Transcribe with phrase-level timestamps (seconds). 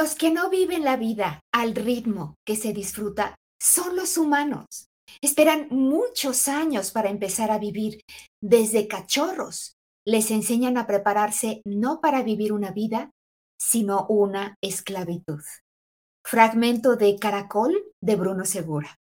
[0.00, 4.86] Los que no viven la vida al ritmo que se disfruta son los humanos.
[5.20, 8.02] Esperan muchos años para empezar a vivir.
[8.40, 9.74] Desde cachorros
[10.06, 13.10] les enseñan a prepararse no para vivir una vida,
[13.60, 15.42] sino una esclavitud.
[16.24, 18.94] Fragmento de Caracol de Bruno Segura.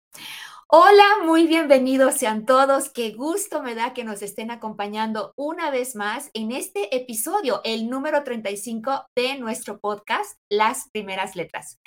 [0.69, 2.91] Hola, muy bienvenidos sean todos.
[2.91, 7.89] Qué gusto me da que nos estén acompañando una vez más en este episodio, el
[7.89, 11.79] número 35 de nuestro podcast, Las Primeras Letras.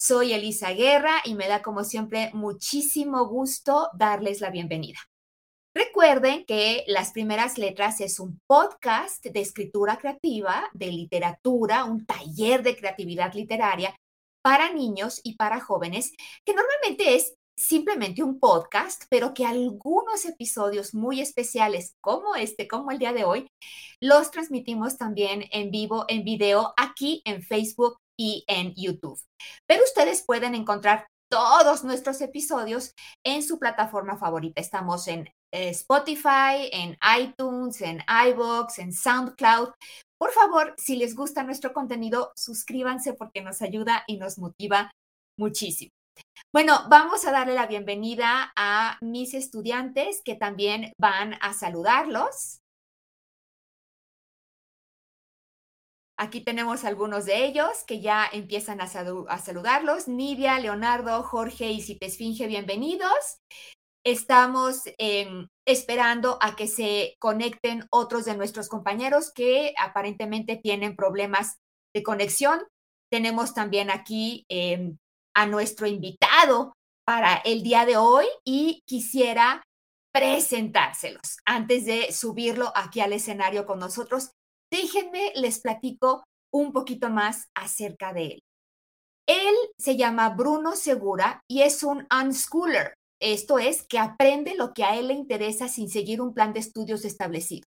[0.00, 5.00] Soy Elisa Guerra y me da como siempre muchísimo gusto darles la bienvenida.
[5.74, 12.62] Recuerden que Las Primeras Letras es un podcast de escritura creativa, de literatura, un taller
[12.62, 13.94] de creatividad literaria
[14.42, 16.12] para niños y para jóvenes,
[16.46, 22.90] que normalmente es simplemente un podcast, pero que algunos episodios muy especiales como este, como
[22.90, 23.48] el día de hoy,
[24.00, 29.20] los transmitimos también en vivo, en video, aquí en Facebook y en YouTube.
[29.66, 32.92] Pero ustedes pueden encontrar todos nuestros episodios
[33.24, 34.60] en su plataforma favorita.
[34.60, 39.70] Estamos en eh, Spotify, en iTunes, en iVoox, en SoundCloud.
[40.18, 44.90] Por favor, si les gusta nuestro contenido, suscríbanse porque nos ayuda y nos motiva
[45.36, 45.90] muchísimo.
[46.52, 52.60] Bueno, vamos a darle la bienvenida a mis estudiantes que también van a saludarlos.
[56.16, 60.06] Aquí tenemos algunos de ellos que ya empiezan a, saludarlos.
[60.06, 63.40] Nidia, Leonardo, Jorge y Citesfinge, bienvenidos.
[64.06, 71.58] Estamos em, esperando a que se conecten otros de nuestros compañeros que aparentemente tienen problemas
[71.92, 72.60] de conexión.
[73.10, 74.98] Tenemos también aquí em,
[75.34, 76.72] a nuestro invitado
[77.06, 79.62] para el día de hoy y quisiera
[80.12, 81.38] presentárselos.
[81.44, 84.30] Antes de subirlo aquí al escenario con nosotros,
[84.70, 88.38] déjenme, les platico un poquito más acerca de él.
[89.26, 92.94] Él se llama Bruno Segura y es un unschooler.
[93.20, 96.60] Esto es, que aprende lo que a él le interesa sin seguir un plan de
[96.60, 97.66] estudios establecido.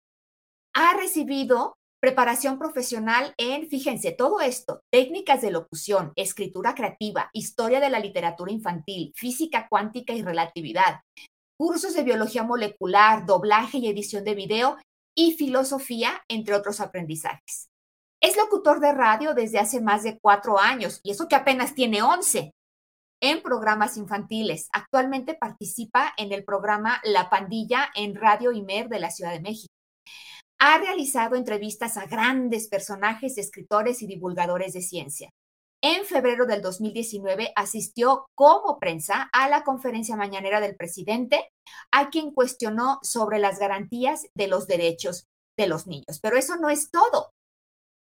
[0.76, 7.90] Ha recibido Preparación profesional en, fíjense, todo esto, técnicas de locución, escritura creativa, historia de
[7.90, 11.02] la literatura infantil, física cuántica y relatividad,
[11.60, 14.78] cursos de biología molecular, doblaje y edición de video
[15.14, 17.68] y filosofía, entre otros aprendizajes.
[18.22, 22.02] Es locutor de radio desde hace más de cuatro años, y eso que apenas tiene
[22.02, 22.52] once,
[23.22, 24.70] en programas infantiles.
[24.72, 29.74] Actualmente participa en el programa La Pandilla en Radio Imer de la Ciudad de México.
[30.60, 35.30] Ha realizado entrevistas a grandes personajes, escritores y divulgadores de ciencia.
[35.82, 41.50] En febrero del 2019 asistió como prensa a la conferencia mañanera del presidente,
[41.92, 45.26] a quien cuestionó sobre las garantías de los derechos
[45.58, 46.20] de los niños.
[46.22, 47.32] Pero eso no es todo.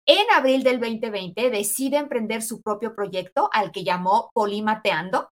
[0.06, 5.28] En abril del 2020 decide emprender su propio proyecto al que llamó Polimateando,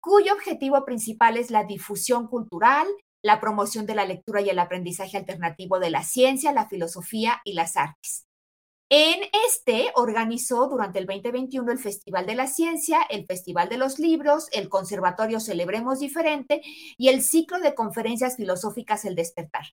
[0.00, 2.86] cuyo objetivo principal es la difusión cultural,
[3.22, 7.54] la promoción de la lectura y el aprendizaje alternativo de la ciencia, la filosofía y
[7.54, 8.26] las artes.
[8.94, 13.98] En este organizó durante el 2021 el Festival de la Ciencia, el Festival de los
[13.98, 16.60] Libros, el Conservatorio Celebremos Diferente
[16.98, 19.64] y el ciclo de conferencias filosóficas El Despertar.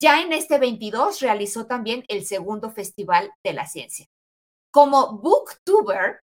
[0.00, 4.06] Ya en este 22 realizó también el segundo Festival de la Ciencia.
[4.70, 6.23] Como booktuber,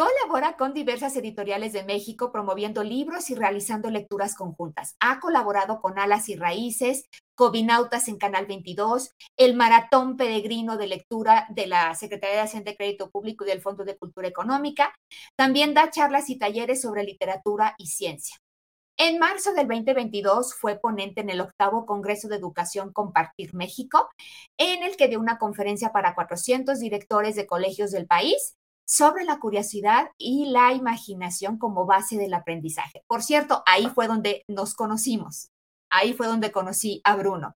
[0.00, 4.96] Colabora con diversas editoriales de México promoviendo libros y realizando lecturas conjuntas.
[4.98, 7.04] Ha colaborado con Alas y Raíces,
[7.34, 12.78] Cobinautas en Canal 22, el Maratón Peregrino de Lectura de la Secretaría de Hacienda de
[12.78, 14.94] Crédito Público y del Fondo de Cultura Económica.
[15.36, 18.38] También da charlas y talleres sobre literatura y ciencia.
[18.96, 24.08] En marzo del 2022 fue ponente en el octavo Congreso de Educación Compartir México,
[24.56, 28.56] en el que dio una conferencia para 400 directores de colegios del país
[28.90, 33.04] sobre la curiosidad y la imaginación como base del aprendizaje.
[33.06, 35.50] Por cierto, ahí fue donde nos conocimos.
[35.92, 37.54] Ahí fue donde conocí a Bruno.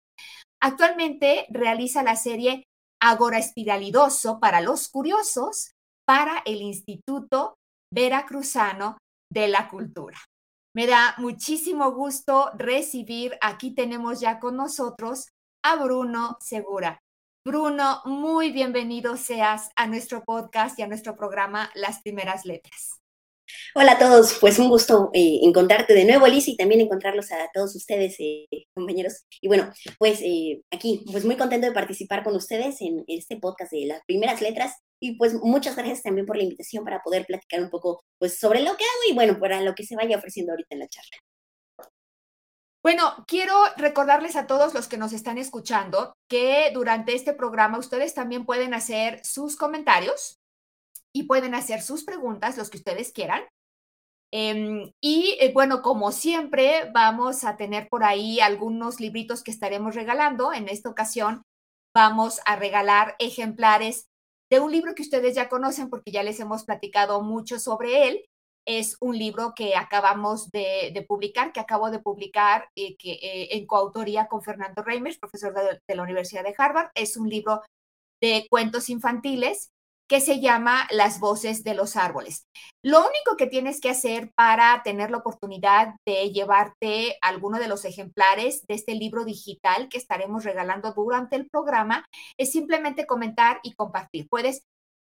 [0.63, 2.63] Actualmente realiza la serie
[3.03, 5.73] Agora Espiralidoso para los curiosos
[6.07, 7.55] para el Instituto
[7.93, 8.99] Veracruzano
[9.29, 10.19] de la Cultura.
[10.73, 15.27] Me da muchísimo gusto recibir, aquí tenemos ya con nosotros
[15.65, 17.01] a Bruno Segura.
[17.47, 23.03] Bruno, muy bienvenido seas a nuestro podcast y a nuestro programa Las Primeras Letras.
[23.75, 27.51] Hola a todos, pues un gusto eh, encontrarte de nuevo, Liz, y también encontrarlos a
[27.53, 29.27] todos ustedes, eh, compañeros.
[29.43, 33.73] Y bueno, pues eh, aquí, pues muy contento de participar con ustedes en este podcast
[33.73, 34.77] de las primeras letras.
[34.99, 38.61] Y pues muchas gracias también por la invitación para poder platicar un poco pues sobre
[38.61, 41.19] lo que hago y bueno, para lo que se vaya ofreciendo ahorita en la charla.
[42.85, 48.13] Bueno, quiero recordarles a todos los que nos están escuchando que durante este programa ustedes
[48.13, 50.37] también pueden hacer sus comentarios
[51.11, 53.43] y pueden hacer sus preguntas, los que ustedes quieran.
[54.31, 59.95] Em, y eh, bueno, como siempre, vamos a tener por ahí algunos libritos que estaremos
[59.95, 60.53] regalando.
[60.53, 61.43] En esta ocasión
[61.95, 64.09] vamos a regalar ejemplares
[64.51, 68.27] de un libro que ustedes ya conocen porque ya les hemos platicado mucho sobre él.
[68.67, 73.67] Es un libro que acabamos de, publicar, que acabo de publicar eh, que, eh, en
[73.67, 76.91] coautoría con Fernando Reimers, profesor de la Universidad de Harvard.
[76.95, 77.63] Es un libro
[78.21, 79.71] de cuentos infantiles
[80.09, 82.47] que se llama Las voces de los árboles.
[82.83, 87.85] Lo único que tienes que hacer para tener la oportunidad de llevarte alguno de los
[87.85, 92.05] ejemplares de este libro digital que estaremos regalando durante el programa
[92.39, 94.29] es simplemente comentar y compartir.
[94.29, 94.63] Puedes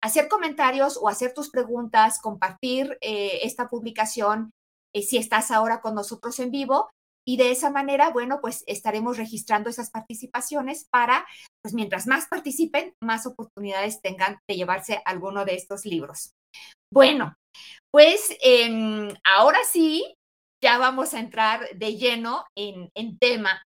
[0.07, 4.51] hacer comentarios o hacer tus preguntas, compartir eh, esta publicación
[4.93, 6.89] eh, si estás ahora con nosotros en vivo
[7.27, 11.27] y de esa manera, bueno, pues estaremos registrando esas participaciones para,
[11.61, 16.31] pues mientras más participen, más oportunidades tengan de llevarse alguno de estos libros.
[16.91, 17.35] Bueno,
[17.91, 20.15] pues em, ahora sí,
[20.63, 22.89] ya vamos a entrar de lleno en,
[23.19, 23.61] tema.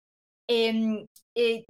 [0.48, 1.04] Em,
[1.36, 1.64] eh,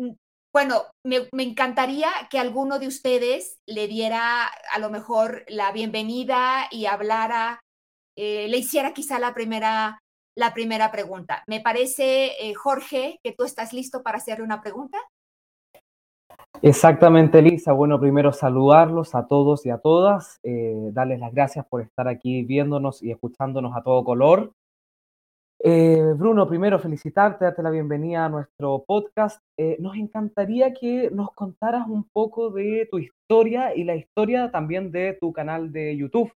[0.53, 6.87] bueno, me, encantaría que alguno de ustedes le diera a lo mejor la bienvenida y
[6.87, 7.61] hablara,
[8.17, 10.01] eh, le hiciera quizá la primera
[10.39, 11.43] la primera pregunta.
[11.49, 14.97] Me parece, eh, Jorge, que tú estás listo para hacerle una pregunta.
[16.63, 17.73] Exactamente, Lisa.
[17.73, 22.45] Bueno, primero saludarlos a todos y a todas, eh, darles las gracias por estar aquí
[22.45, 24.53] viéndonos y escuchándonos a todo color.
[25.61, 29.43] Eh, Bruno, primero felicitarte, darte la bienvenida a nuestro podcast.
[29.79, 35.17] nos encantaría que nos contaras un poco de tu historia y la historia también de
[35.21, 36.33] tu canal de YouTube.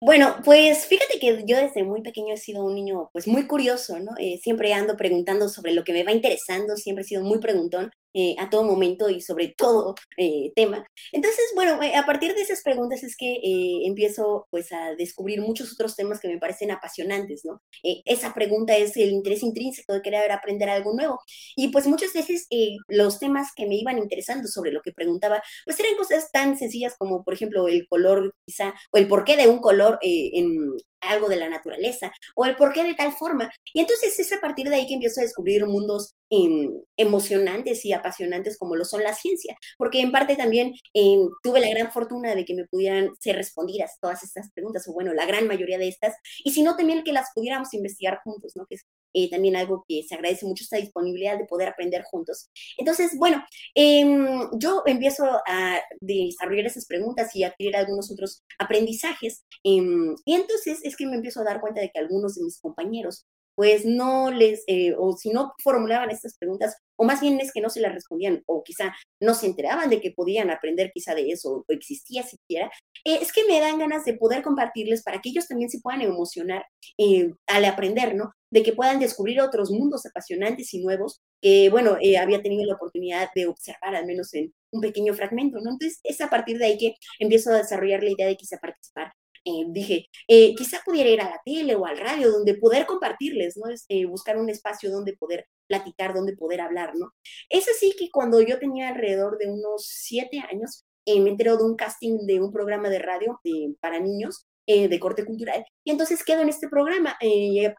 [0.00, 3.98] Bueno, pues fíjate que yo desde muy pequeño he sido un niño pues muy curioso,
[3.98, 4.12] ¿no?
[4.18, 7.90] Eh, siempre ando preguntando sobre lo que me va interesando, siempre he sido muy preguntón
[8.16, 10.86] eh, a todo momento y sobre todo eh, tema.
[11.10, 13.40] Entonces, bueno, eh, a partir de esas preguntas es que
[13.84, 17.60] empiezo pues a descubrir muchos otros temas que me parecen apasionantes, ¿no?
[18.04, 21.18] esa pregunta es el interés intrínseco de querer aprender algo nuevo.
[21.56, 22.46] Y pues muchas veces
[22.88, 26.94] los temas que me iban interesando sobre lo que preguntaba, pues eran cosas tan sencillas
[26.96, 30.70] como, por ejemplo, el color quizá, o el porqué de un color en
[31.10, 33.50] algo de la naturaleza, o el porqué de tal forma.
[33.72, 37.92] Y entonces es a partir de ahí que empiezo a descubrir mundos em, emocionantes y
[37.92, 42.34] apasionantes como lo son la ciencia, porque en parte también em, tuve la gran fortuna
[42.34, 45.88] de que me pudieran ser respondidas todas estas preguntas, o bueno, la gran mayoría de
[45.88, 48.66] estas, y si no también que las pudiéramos investigar juntos, ¿no?
[48.66, 48.76] Que
[49.14, 52.50] eh, también algo que se agradece mucho esta disponibilidad de poder aprender juntos.
[52.76, 53.42] Entonces, bueno,
[53.74, 59.78] em, yo empiezo a desarrollar esas preguntas y adquirir algunos otros aprendizajes, y
[60.26, 63.84] entonces es que me empiezo a dar cuenta de que algunos de mis compañeros pues
[63.84, 67.70] no les, eh, o si no formulaban estas preguntas, o más bien es que no
[67.70, 71.64] se las respondían, o quizá no se enteraban de que podían aprender quizá de eso,
[71.68, 72.70] o existía siquiera,
[73.04, 76.02] eh, es que me dan ganas de poder compartirles para que ellos también se puedan
[76.02, 76.64] emocionar
[76.98, 78.32] eh, al aprender, ¿no?
[78.50, 83.28] De que puedan descubrir otros mundos apasionantes y nuevos que, bueno, había tenido la oportunidad
[83.34, 85.72] de observar al menos en un pequeño fragmento, ¿no?
[85.72, 89.12] Entonces es a partir de ahí que empiezo a desarrollar la idea de quizá participar
[89.44, 93.56] eh, dije, eh, quizá pudiera ir a la tele o al radio, donde poder compartirles,
[93.56, 93.70] ¿no?
[93.70, 97.12] Este, buscar un espacio donde poder platicar, donde poder hablar, ¿no?
[97.50, 101.64] Es así que cuando yo tenía alrededor de unos siete años, eh, me enteré de
[101.64, 103.40] un casting de un programa de radio
[103.80, 107.18] para niños de corte cultural, y entonces quedo en este programa.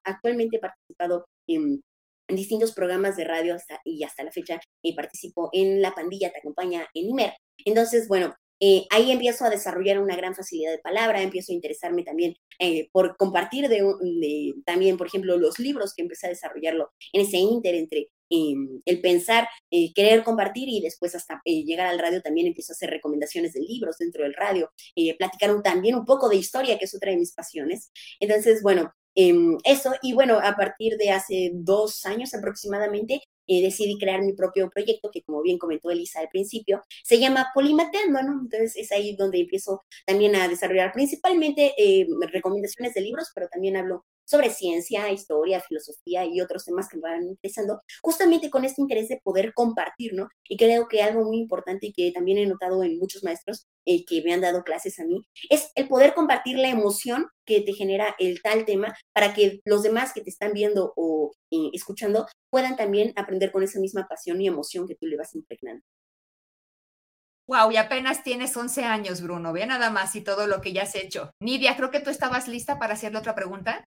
[0.04, 1.82] actualmente he participado en
[2.28, 4.60] distintos programas de radio hasta, y hasta la fecha
[4.96, 7.34] participo en La Pandilla Te Acompaña en IMER.
[7.66, 12.04] Entonces, bueno, eh, ahí empiezo a desarrollar una gran facilidad de palabra, empiezo a interesarme
[12.04, 17.22] también eh, por compartir de, también, por ejemplo, los libros que empecé a desarrollarlo en
[17.22, 22.00] ese inter entre em, el pensar, eh, querer compartir y después hasta eh, llegar al
[22.00, 24.72] radio también empiezo a hacer recomendaciones de libros dentro del radio,
[25.18, 27.92] platicar también un poco de historia, que es otra de mis pasiones.
[28.20, 33.98] Entonces, bueno, em, eso, y bueno, a partir de hace dos años aproximadamente, eh, decidí
[34.00, 38.42] crear mi propio proyecto, que como bien comentó Elisa al principio, se llama Polimateando, ¿no?
[38.42, 43.78] Entonces es ahí donde empiezo también a desarrollar principalmente eh, recomendaciones de libros, pero también
[43.78, 48.82] hablo sobre ciencia, historia, filosofía y otros temas que me van interesando, justamente con este
[48.82, 50.30] interés de poder compartir, ¿no?
[50.50, 54.04] Y creo que algo muy importante y que también he notado en muchos maestros eh,
[54.06, 57.74] que me han dado clases a mí, es el poder compartir la emoción que te
[57.74, 62.26] genera el tal tema para que los demás que te están viendo o eh, escuchando
[62.50, 65.84] puedan también aprender con esa misma pasión y emoción que tú le vas impregnando.
[67.48, 69.54] Wow, y apenas tienes 11 años, Bruno.
[69.54, 71.30] Ve nada más y todo lo que ya has hecho.
[71.40, 73.86] Nidia, creo que tú estabas lista para hacerle otra pregunta.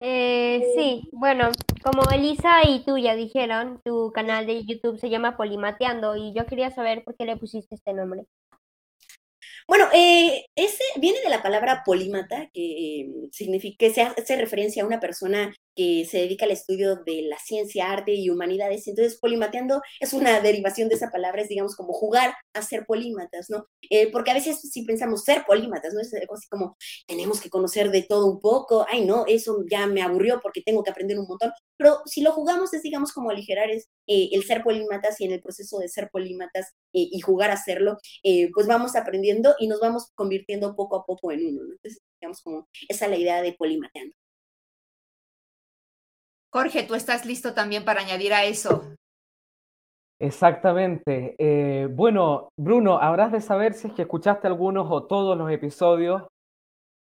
[0.00, 1.50] Eh, sí, bueno,
[1.82, 6.46] como Elisa y tú ya dijeron, tu canal de YouTube se llama Polimateando y yo
[6.46, 8.26] quería saber por qué le pusiste este nombre.
[9.66, 14.82] Bueno, eh, ese viene de la palabra polímata, que em, significa que se hace referencia
[14.82, 18.88] a una persona que se dedica al estudio de la ciencia, arte y humanidades.
[18.88, 23.50] Entonces, polimateando es una derivación de esa palabra, es digamos como jugar a ser polímatas,
[23.50, 23.66] ¿no?
[23.90, 26.00] Eh, porque a veces si pensamos ser polímatas, ¿no?
[26.00, 29.86] Es algo así como tenemos que conocer de todo un poco, ay no, eso ya
[29.86, 31.52] me aburrió porque tengo que aprender un montón.
[31.76, 35.42] Pero si lo jugamos es digamos como aligerar eh, el ser polímatas y en el
[35.42, 37.98] proceso de ser polímatas eh, y jugar a hacerlo,
[38.54, 41.72] pues vamos aprendiendo y nos vamos convirtiendo poco a poco en uno, ¿no?
[41.72, 44.14] Entonces, digamos como esa es la idea de polimateando.
[46.52, 48.84] Jorge, tú estás listo también para añadir a eso.
[50.18, 51.34] Exactamente.
[51.38, 56.22] Eh, bueno, Bruno, habrás de saber si es que escuchaste algunos o todos los episodios,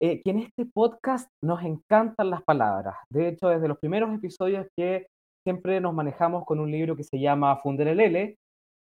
[0.02, 2.96] eh, que en este podcast nos encantan las palabras.
[3.10, 5.08] De hecho, desde los primeros episodios que
[5.46, 8.38] siempre nos manejamos con un libro que se llama Funderelele,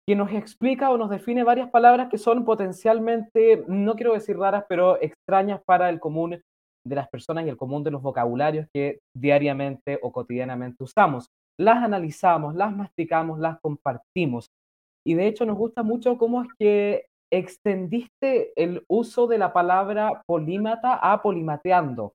[0.06, 4.66] que nos explica o nos define varias palabras que son potencialmente, no quiero decir raras,
[4.68, 6.42] pero extrañas para el común
[6.88, 11.28] de las personas y el común de los vocabularios que diariamente o cotidianamente usamos.
[11.60, 14.48] Las analizamos, las masticamos, las compartimos.
[15.06, 20.22] Y de hecho nos gusta mucho cómo es que extendiste el uso de la palabra
[20.28, 22.14] polímata a polimateando.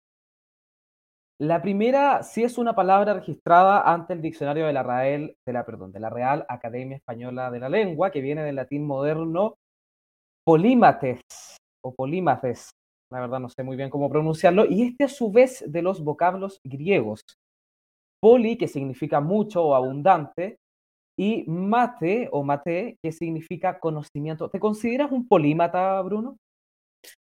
[1.40, 5.64] La primera sí es una palabra registrada ante el diccionario de la Real, de la,
[5.64, 9.56] perdón, de la Real Academia Española de la Lengua, que viene del latín moderno
[10.44, 11.20] polímates
[11.84, 12.70] o polímates,
[13.12, 16.02] la verdad no sé muy bien cómo pronunciarlo, y este a su vez de los
[16.02, 17.22] vocablos griegos.
[18.20, 20.56] Poli, que significa mucho o abundante,
[21.18, 24.48] y mate o mate, que significa conocimiento.
[24.48, 26.38] ¿Te consideras un polímata, Bruno?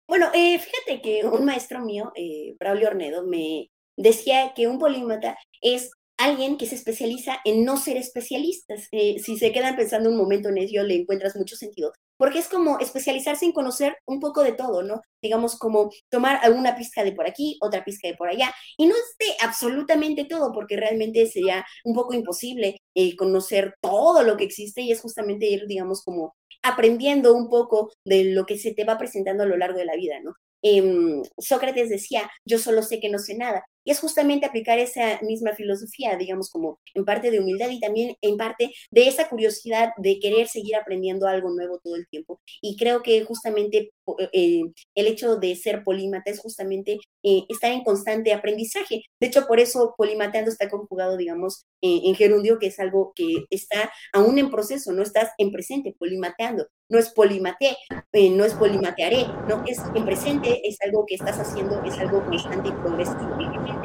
[0.07, 5.37] Bueno, eh, fíjate que un maestro mío, eh, Braulio Ornedo, me decía que un polímata
[5.61, 8.87] es alguien que se especializa en no ser especialistas.
[8.91, 12.47] Eh, si se quedan pensando un momento en ello, le encuentras mucho sentido porque es
[12.47, 15.01] como especializarse en conocer un poco de todo, ¿no?
[15.21, 18.95] Digamos, como tomar alguna pizca de por aquí, otra pizca de por allá, y no
[18.95, 24.45] es de absolutamente todo, porque realmente sería un poco imposible eh, conocer todo lo que
[24.45, 28.85] existe y es justamente ir, digamos, como aprendiendo un poco de lo que se te
[28.85, 30.33] va presentando a lo largo de la vida, ¿no?
[30.61, 33.63] Em, Sócrates decía, yo solo sé que no sé nada.
[33.85, 38.15] Y es justamente aplicar esa misma filosofía, digamos, como en parte de humildad y también
[38.21, 42.41] en parte de esa curiosidad de querer seguir aprendiendo algo nuevo todo el tiempo.
[42.61, 43.91] Y creo que justamente
[44.33, 44.61] eh,
[44.95, 49.03] el hecho de ser polímata es justamente eh, estar en constante aprendizaje.
[49.19, 53.45] De hecho, por eso polimateando está conjugado, digamos, eh, en gerundio, que es algo que
[53.49, 57.75] está aún en proceso, no estás en presente, polimateando no es polimate,
[58.13, 62.23] eh, no es polimatearé, no, es en presente, es algo que estás haciendo, es algo
[62.25, 63.37] constante y progresivo.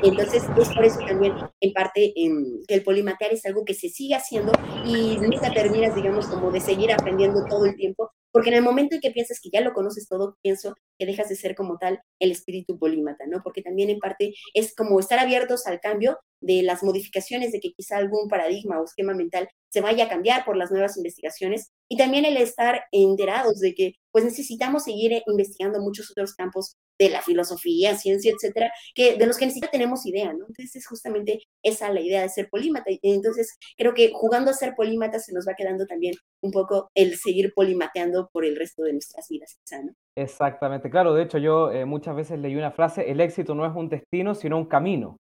[0.03, 3.89] Entonces, es por eso también, en parte, em, que el polimatear es algo que se
[3.89, 4.53] sigue haciendo
[4.85, 8.95] y nunca terminas, digamos, como de seguir aprendiendo todo el tiempo, porque en el momento
[8.95, 12.01] en que piensas que ya lo conoces todo, pienso que dejas de ser como tal
[12.19, 13.43] el espíritu polímata, ¿no?
[13.43, 17.73] Porque también en parte es como estar abiertos al cambio de las modificaciones, de que
[17.73, 21.97] quizá algún paradigma o esquema mental se vaya a cambiar por las nuevas investigaciones y
[21.97, 27.23] también el estar enterados de que pues necesitamos seguir investigando muchos otros campos de la
[27.23, 30.47] filosofía, ciencia, etcétera, que de los que ni siquiera tenemos idea, ¿no?
[30.49, 32.91] Entonces es justamente esa la idea de ser polímata.
[33.03, 37.17] Entonces creo que jugando a ser polímata se nos va quedando también un poco el
[37.17, 39.93] seguir polimateando por el resto de nuestras vidas, ¿no?
[40.17, 43.73] Exactamente, claro, de hecho yo eh, muchas veces leí una frase, el éxito no es
[43.75, 45.17] un destino, sino un camino,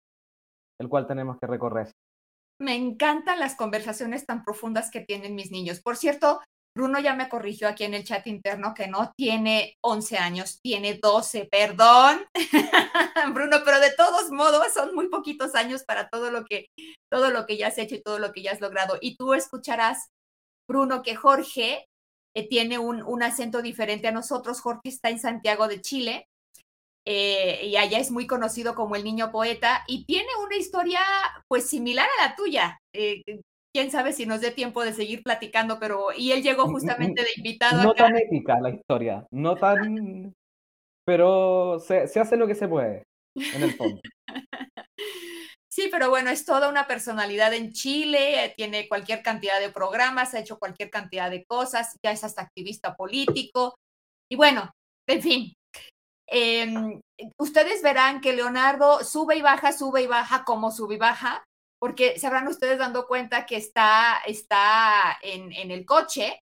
[0.81, 1.93] el cual tenemos que recorrer.
[2.61, 5.81] Me encantan las conversaciones tan profundas que tienen mis niños.
[5.83, 6.41] Por cierto,
[6.77, 10.99] Bruno ya me corrigió aquí en el chat interno que no tiene 11 años, tiene
[11.03, 12.27] 12, perdón.
[13.35, 16.67] Bruno, pero de todos modos son muy poquitos años para todo lo que
[17.11, 18.99] todo lo que ya has hecho y todo lo que ya has logrado.
[19.01, 20.09] Y tú escucharás,
[20.69, 21.87] Bruno, que Jorge
[22.37, 24.61] eh, tiene un, un, acento diferente a nosotros.
[24.61, 26.27] Jorge está en Santiago de Chile
[27.07, 31.01] eh, y allá es muy conocido como el niño poeta y tiene una historia
[31.49, 32.81] pues similar a la tuya.
[32.93, 33.23] Eh,
[33.73, 37.29] quién sabe si nos dé tiempo de seguir platicando, pero y él llegó justamente de
[37.37, 37.83] invitado.
[37.83, 40.35] No tan épica la historia, no tan,
[41.05, 43.05] pero se, se hace lo que se puede
[43.37, 44.01] en el fondo.
[45.77, 50.39] Sí, pero bueno, es toda una personalidad en Chile, tiene cualquier cantidad de programas, ha
[50.39, 53.75] hecho cualquier cantidad de cosas, ya es hasta activista político.
[54.33, 54.71] Y bueno,
[55.07, 55.53] en fin,
[56.29, 57.01] eh,
[57.39, 61.45] ustedes verán que Leonardo sube y baja, sube y baja, como sube y baja,
[61.81, 66.41] porque se habrán ustedes dando cuenta que está, está en, en el coche,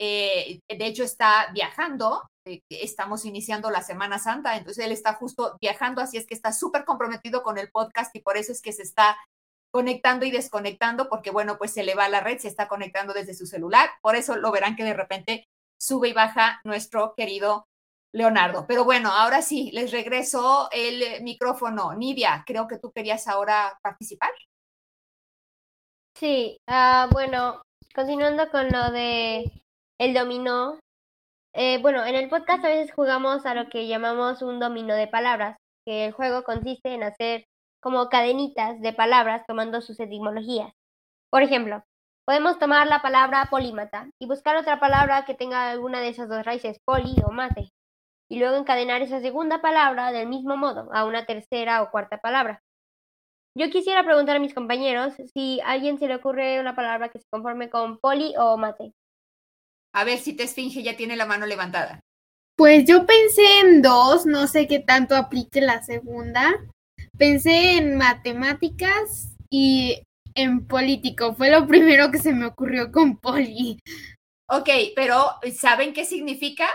[0.00, 5.56] eh, de hecho está viajando, eh, estamos iniciando la Semana Santa, entonces él está justo
[5.60, 8.72] viajando, así es que está súper comprometido con el podcast y por eso es que
[8.72, 9.16] se está
[9.72, 13.34] conectando y desconectando, porque bueno, pues se le va la red, se está conectando desde
[13.34, 15.44] su celular, por eso lo verán que de repente
[15.80, 17.64] sube y baja nuestro querido
[18.14, 18.64] Leonardo.
[18.66, 21.94] Pero bueno, ahora sí, les regreso el micrófono.
[21.94, 24.30] Nidia, creo que tú querías ahora participar.
[26.16, 29.50] Sí, uh, bueno, continuando con lo de
[29.98, 30.78] el dominó.
[31.54, 35.08] Eh, bueno, en el podcast a veces jugamos a lo que llamamos un dominó de
[35.08, 37.44] palabras, que el juego consiste en hacer
[37.80, 40.72] como cadenitas de palabras tomando sus etimologías.
[41.30, 41.82] Por ejemplo,
[42.24, 46.44] podemos tomar la palabra polímata y buscar otra palabra que tenga alguna de esas dos
[46.44, 47.70] raíces, poli o mate
[48.28, 52.62] y luego encadenar esa segunda palabra del mismo modo a una tercera o cuarta palabra.
[53.56, 57.20] Yo quisiera preguntar a mis compañeros si a alguien se le ocurre una palabra que
[57.20, 58.92] se conforme con poli o mate.
[59.94, 62.00] A ver si te esfinge ya tiene la mano levantada.
[62.56, 66.52] Pues yo pensé en dos, no sé qué tanto aplique la segunda.
[67.16, 70.02] Pensé en matemáticas y
[70.34, 71.34] en político.
[71.34, 73.78] Fue lo primero que se me ocurrió con poli.
[74.48, 75.26] Ok, pero
[75.56, 76.68] ¿saben qué significa?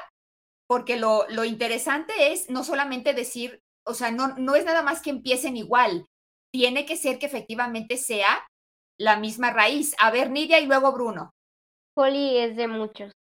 [0.69, 5.01] Porque lo, lo, interesante es no solamente decir, o sea, no, no es nada más
[5.01, 6.05] que empiecen igual,
[6.53, 8.47] tiene que ser que efectivamente sea
[8.99, 9.95] la misma raíz.
[9.97, 11.31] A ver, Nidia y luego Bruno.
[11.95, 13.11] Poli es de muchos.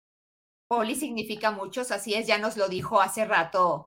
[0.68, 3.86] Poli significa muchos, así es, ya nos lo dijo hace rato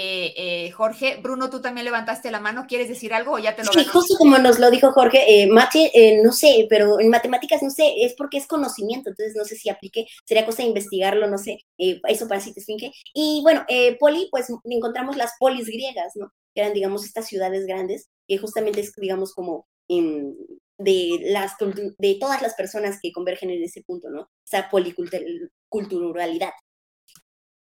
[0.00, 1.18] eh, eh, Jorge.
[1.20, 4.14] Bruno, tú también levantaste la mano, ¿quieres decir algo o ya te lo Sí, justo
[4.16, 8.04] como nos lo dijo Jorge, eh, Mate, eh, no sé, pero en matemáticas no sé,
[8.04, 11.64] es porque es conocimiento, entonces no sé si aplique, sería cosa de investigarlo, no sé,
[11.78, 12.92] eh, eso para si te finge.
[13.12, 13.66] Y bueno,
[13.98, 16.32] poli, pues encontramos las polis griegas, ¿no?
[16.54, 20.32] Que eran, digamos, estas ciudades grandes, que justamente es, digamos, como em,
[20.78, 21.54] de, las,
[21.98, 24.30] de todas las personas que convergen en ese punto, ¿no?
[24.46, 26.52] Esa policulturalidad.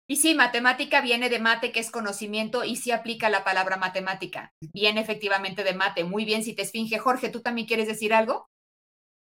[0.08, 4.52] Y sí, matemática viene de mate, que es conocimiento, y sí aplica la palabra matemática.
[4.72, 6.04] Viene efectivamente de mate.
[6.04, 6.98] Muy bien, si te esfinge.
[6.98, 8.46] Jorge, ¿tú también quieres decir algo?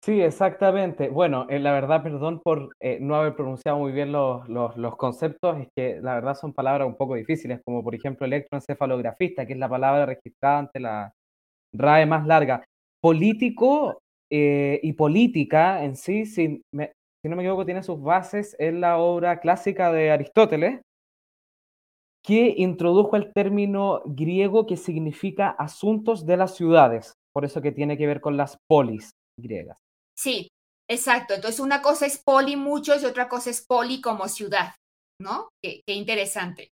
[0.03, 1.09] Sí, exactamente.
[1.09, 4.97] Bueno, eh, la verdad, perdón por eh, no haber pronunciado muy bien los, los, los,
[4.97, 9.55] conceptos, es que la verdad son palabras un poco difíciles, como por ejemplo electroencefalografista, que
[9.55, 11.13] es la palabra registrada ante la
[11.73, 12.65] RAE más larga.
[13.01, 13.99] Político
[14.31, 16.93] eh, y política en sí, si me,
[17.27, 20.81] si no me equivoco, tiene sus bases en la obra clásica de Aristóteles,
[22.25, 27.99] que introdujo el término griego que significa asuntos de las ciudades, por eso que tiene
[27.99, 29.77] que ver con las polis griegas.
[30.17, 30.47] Sí,
[30.89, 31.35] exacto.
[31.35, 34.75] Entonces una cosa es poli muchos y otra cosa es poli como ciudad,
[35.21, 35.49] ¿no?
[35.61, 36.69] Qué, qué interesante,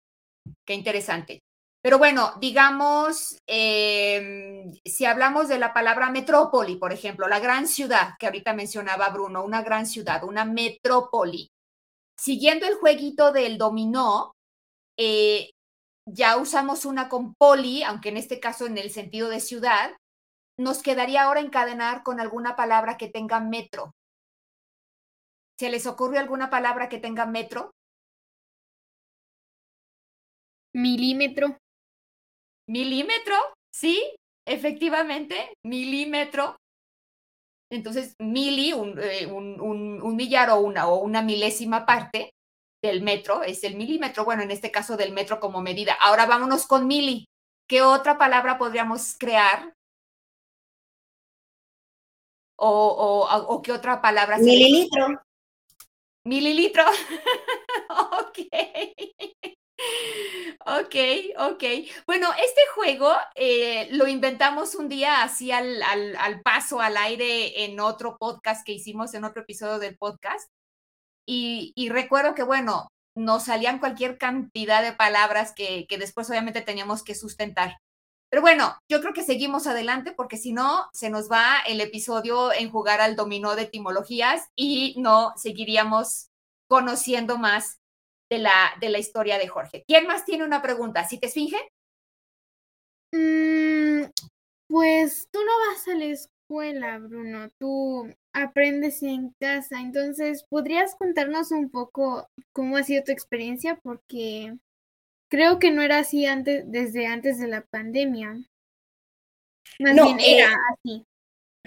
[0.68, 1.40] qué interesante.
[1.84, 8.16] Pero bueno, digamos, eh, si hablamos de la palabra metrópoli, por ejemplo, la gran ciudad
[8.20, 11.52] que ahorita mencionaba Bruno, una gran ciudad, una metrópoli.
[12.16, 14.36] Siguiendo el jueguito del dominó,
[14.96, 15.52] eh,
[16.06, 19.92] ya usamos una con poli, aunque en este caso en el sentido de ciudad,
[20.58, 23.96] nos quedaría ahora encadenar con alguna palabra que tenga metro.
[25.58, 27.72] ¿Se les ocurre alguna palabra que tenga metro?
[30.74, 31.58] Milímetro
[32.72, 33.36] milímetro,
[33.74, 34.16] sí,
[34.48, 36.56] efectivamente, milímetro.
[37.70, 42.32] Entonces, mili, un, eh, un, un, un, millar o una, o una milésima parte
[42.82, 44.26] del metro es el milímetro.
[44.26, 45.94] Bueno, en este caso del metro como medida.
[46.02, 47.26] Ahora vámonos con mili.
[47.70, 49.74] ¿Qué otra palabra podríamos crear?
[52.58, 54.38] O, o, o qué otra palabra?
[54.38, 55.22] Mililitro.
[56.26, 56.84] Mililitro.
[57.90, 58.38] ok.
[60.66, 60.96] Ok,
[61.40, 61.64] ok.
[62.06, 67.66] Bueno, este juego eh, lo inventamos un día así al, al, al, paso al aire
[67.66, 70.50] en otro podcast que hicimos, en otro episodio del podcast.
[71.26, 77.04] y, recuerdo que, bueno, nos salían cualquier cantidad de palabras que, que después obviamente teníamos
[77.04, 77.78] que sustentar.
[78.30, 82.54] Pero bueno, yo creo que seguimos adelante porque si no, se nos va el episodio
[82.54, 86.30] en jugar al dominó de etimologías y no seguiríamos
[86.70, 87.81] conociendo más
[88.32, 89.84] de la, de la historia de Jorge.
[89.86, 91.06] ¿Quién más tiene una pregunta?
[91.06, 91.58] ¿Sí te esfinge?
[93.12, 94.06] Mm,
[94.68, 101.52] pues tú no vas a la escuela, Bruno, tú aprendes en casa, entonces ¿podrías contarnos
[101.52, 103.78] un poco cómo ha sido tu experiencia?
[103.84, 104.56] Porque
[105.30, 108.38] creo que no era así antes, desde antes de la pandemia.
[109.78, 111.06] Más bien era eh, así.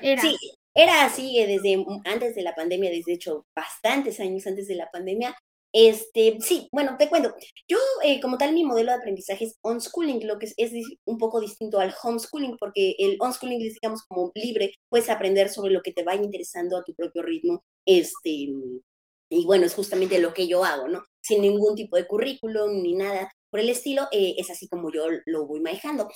[0.01, 0.23] Era.
[0.23, 0.37] Sí,
[0.75, 4.91] era así eh, desde antes de la pandemia, desde hecho bastantes años antes de la
[4.91, 5.37] pandemia.
[5.75, 7.35] Este, sí, bueno, te cuento.
[7.67, 10.73] Yo, eh, como tal, mi modelo de aprendizaje es onschooling, lo que es,
[11.05, 15.73] un poco distinto al homeschooling, porque el onschooling es, digamos, como libre, puedes aprender sobre
[15.73, 17.65] lo que te vaya interesando a tu propio ritmo.
[17.85, 18.31] Este,
[19.31, 21.03] y bueno, es justamente lo que yo hago, ¿no?
[21.21, 25.07] Sin ningún tipo de currículum ni nada por el estilo, eh, es así como yo
[25.27, 26.09] lo voy manejando.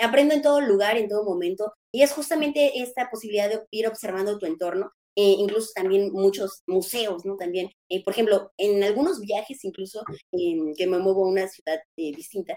[0.00, 4.38] Aprendo en todo lugar, en todo momento, y es justamente esta posibilidad de ir observando
[4.38, 7.36] tu entorno eh, incluso también muchos museos, ¿no?
[7.36, 11.78] También, eh, por ejemplo, en algunos viajes, incluso em, que me muevo a una ciudad
[11.96, 12.56] eh, distinta,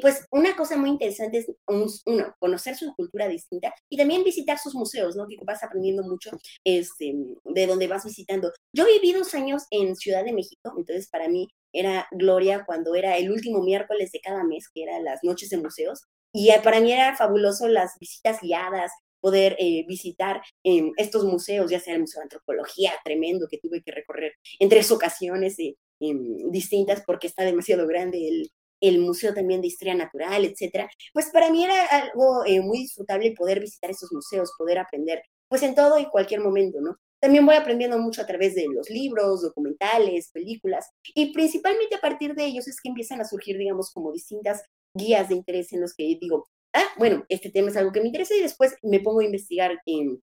[0.00, 4.74] pues una cosa muy interesante es, uno, conocer su cultura distinta y también visitar sus
[4.74, 5.26] museos, ¿no?
[5.28, 6.30] Que vas aprendiendo mucho
[6.64, 8.52] este, de donde vas visitando.
[8.72, 13.18] Yo viví dos años en Ciudad de México, entonces para mí era gloria cuando era
[13.18, 16.92] el último miércoles de cada mes, que eran las noches de museos, y para mí
[16.92, 22.20] era fabuloso las visitas guiadas, poder eh, visitar em, estos museos, ya sea el Museo
[22.20, 27.44] de Antropología, tremendo, que tuve que recorrer en tres ocasiones eh, em, distintas porque está
[27.44, 28.28] demasiado grande
[28.80, 33.34] el, Museo también de Historia Natural, etcétera, pues para mí era algo eh, muy disfrutable
[33.36, 36.96] poder visitar esos museos, poder aprender, pues en todo y cualquier momento, ¿no?
[37.20, 42.34] También voy aprendiendo mucho a través de los libros, documentales, películas, y principalmente a partir
[42.34, 44.62] de ellos es que empiezan a surgir, digamos, como distintas
[44.94, 46.48] guías de interés en los que digo,
[46.78, 49.80] ah, bueno, este tema es algo que me interesa y después me pongo a investigar
[49.86, 50.22] en,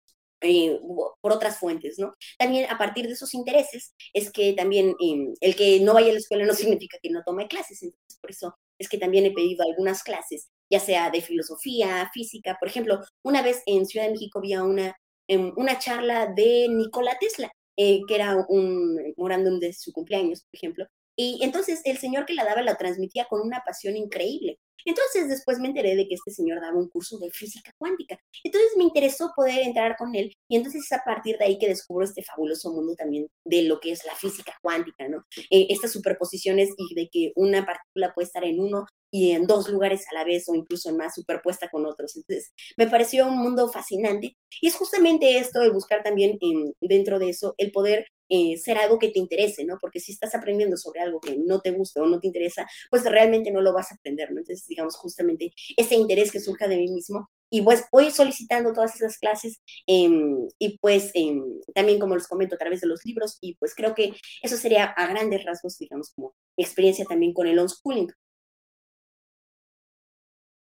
[1.21, 2.13] por otras fuentes, ¿no?
[2.37, 6.13] También a partir de esos intereses es que también em, el que no vaya a
[6.13, 9.31] la escuela no significa que no tome clases, entonces por eso es que también he
[9.31, 14.13] pedido algunas clases, ya sea de filosofía, física, por ejemplo, una vez en Ciudad de
[14.13, 14.95] México había una,
[15.27, 20.55] em, una charla de Nikola Tesla, eh, que era un memorándum de su cumpleaños, por
[20.55, 20.87] ejemplo,
[21.17, 24.59] y entonces el señor que la daba la transmitía con una pasión increíble.
[24.83, 28.19] Entonces después me enteré de que este señor daba un curso de física cuántica.
[28.43, 31.67] Entonces me interesó poder entrar con él y entonces es a partir de ahí que
[31.67, 35.25] descubro este fabuloso mundo también de lo que es la física cuántica, ¿no?
[35.49, 39.69] Eh, estas superposiciones y de que una partícula puede estar en uno y en dos
[39.69, 42.15] lugares a la vez o incluso en más superpuesta con otros.
[42.15, 46.37] Entonces me pareció un mundo fascinante y es justamente esto de buscar también
[46.81, 49.77] dentro de eso el poder eh, ser algo que te interese, ¿no?
[49.79, 53.03] Porque si estás aprendiendo sobre algo que no te gusta o no te interesa, pues
[53.05, 54.39] realmente no lo vas a aprender, ¿no?
[54.39, 57.29] Entonces, digamos, justamente ese interés que surja de mí mismo.
[57.49, 62.55] Y pues voy solicitando todas esas clases em, y pues em, también, como les comento,
[62.55, 66.11] a través de los libros y pues creo que eso sería a grandes rasgos, digamos,
[66.15, 68.11] como experiencia también con el unschooling.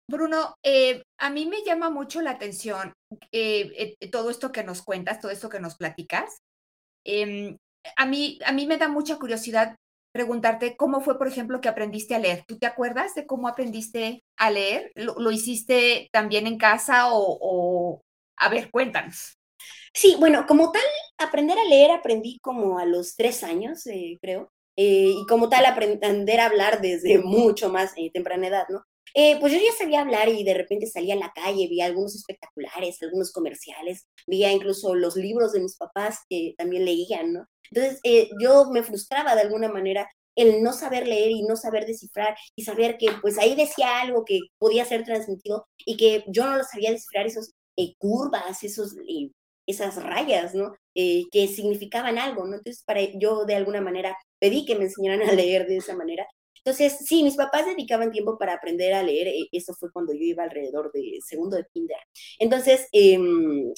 [0.07, 2.93] Bruno, eh, a mí me llama mucho la atención
[3.33, 6.43] eh, todo esto que nos cuentas, todo esto que nos platicas,
[7.05, 7.57] Em,
[7.97, 9.77] a, mí, a mí me da mucha curiosidad
[10.13, 12.45] preguntarte cómo fue, por ejemplo, que aprendiste a leer.
[12.47, 14.93] ¿Tú te acuerdas de cómo aprendiste a leer?
[14.95, 18.01] ¿Lo, hiciste también en casa o,
[18.37, 19.37] A ver, cuéntanos.
[19.93, 20.83] Sí, bueno, como tal,
[21.19, 24.51] aprender a leer aprendí como a los tres años, eh, creo.
[24.77, 28.85] Eh, y como tal, aprender a hablar desde mucho más eh, temprana edad, ¿no?
[29.17, 32.17] Eh, pues yo ya sabía hablar y de repente salía a la calle, vi algunos
[32.17, 37.47] espectaculares, algunos comerciales, veía incluso los libros de mis papás que también leían, ¿no?
[37.71, 41.87] Entonces eh, yo me frustraba de alguna manera el no saber leer y no saber
[41.87, 46.47] descifrar y saber que pues ahí decía algo que podía ser transmitido y que yo
[46.47, 48.97] no lo sabía descifrar, esos eh, curvas, esos,
[49.67, 50.75] esas rayas, ¿no?
[50.95, 52.57] que significaban algo, ¿no?
[52.57, 56.27] Entonces para yo de alguna manera pedí que me enseñaran a leer de esa manera
[56.65, 59.29] entonces, sí, mis papás dedicaban tiempo para aprender a leer.
[59.29, 61.99] Eh, eso fue cuando yo iba alrededor de segundo de kinder.
[62.39, 63.71] Entonces, em,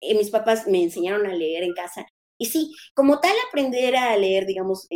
[0.00, 2.06] eh, mis papás me enseñaron a leer en casa.
[2.38, 4.88] Y sí, como tal, aprender a leer, digamos,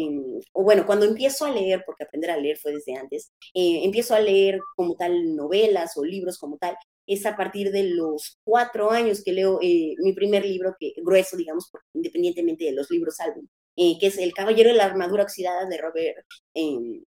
[0.53, 4.15] o bueno, cuando empiezo a leer, porque aprender a leer fue desde antes, eh, empiezo
[4.15, 6.77] a leer como tal novelas o libros como tal,
[7.07, 11.71] es a partir de los cuatro años que leo mi primer libro, que grueso, digamos,
[11.93, 16.25] independientemente de los libros álbum, que es El Caballero de la Armadura Oxidada de Robert
[16.55, 17.05] em,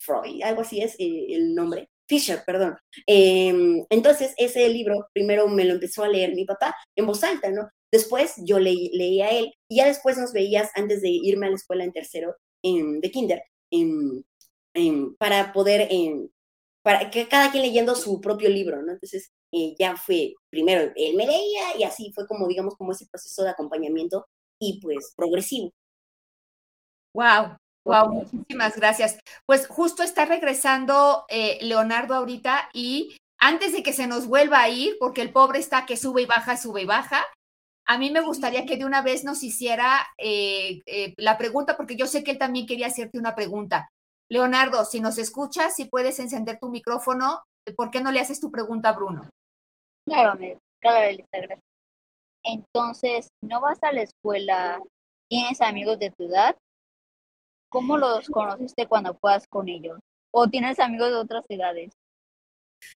[0.00, 2.76] Freud, algo así es eh, el nombre, Fisher, perdón.
[3.06, 7.50] Em, entonces, ese libro primero me lo empezó a leer mi papá en voz alta,
[7.50, 7.68] ¿no?
[7.92, 11.56] Después yo leía a él y ya después nos veías antes de irme a la
[11.56, 13.42] escuela en tercero de kinder
[15.18, 15.88] para poder,
[16.82, 18.92] para que cada quien leyendo su propio libro, ¿no?
[18.92, 23.06] Entonces eh, ya fue, primero él me leía y así fue como, digamos, como ese
[23.06, 24.26] proceso de acompañamiento
[24.60, 25.72] y pues progresivo.
[27.14, 29.18] Wow, wow, muchísimas gracias.
[29.46, 34.68] Pues justo está regresando eh, Leonardo ahorita y antes de que se nos vuelva a
[34.68, 37.24] ir, porque el pobre está que sube y baja, sube y baja,
[37.86, 41.96] a mí me gustaría que de una vez nos hiciera eh, eh, la pregunta, porque
[41.96, 43.88] yo sé que él también quería hacerte una pregunta.
[44.30, 47.42] Leonardo, si nos escuchas, si puedes encender tu micrófono,
[47.76, 49.28] ¿por qué no le haces tu pregunta a Bruno?
[50.06, 50.38] Claro,
[50.80, 51.60] claro, gracias.
[52.44, 54.80] Entonces, ¿no vas a la escuela?
[55.28, 56.56] ¿Tienes amigos de tu edad?
[57.70, 59.98] ¿Cómo los conociste cuando juegas con ellos?
[60.32, 61.92] ¿O tienes amigos de otras edades?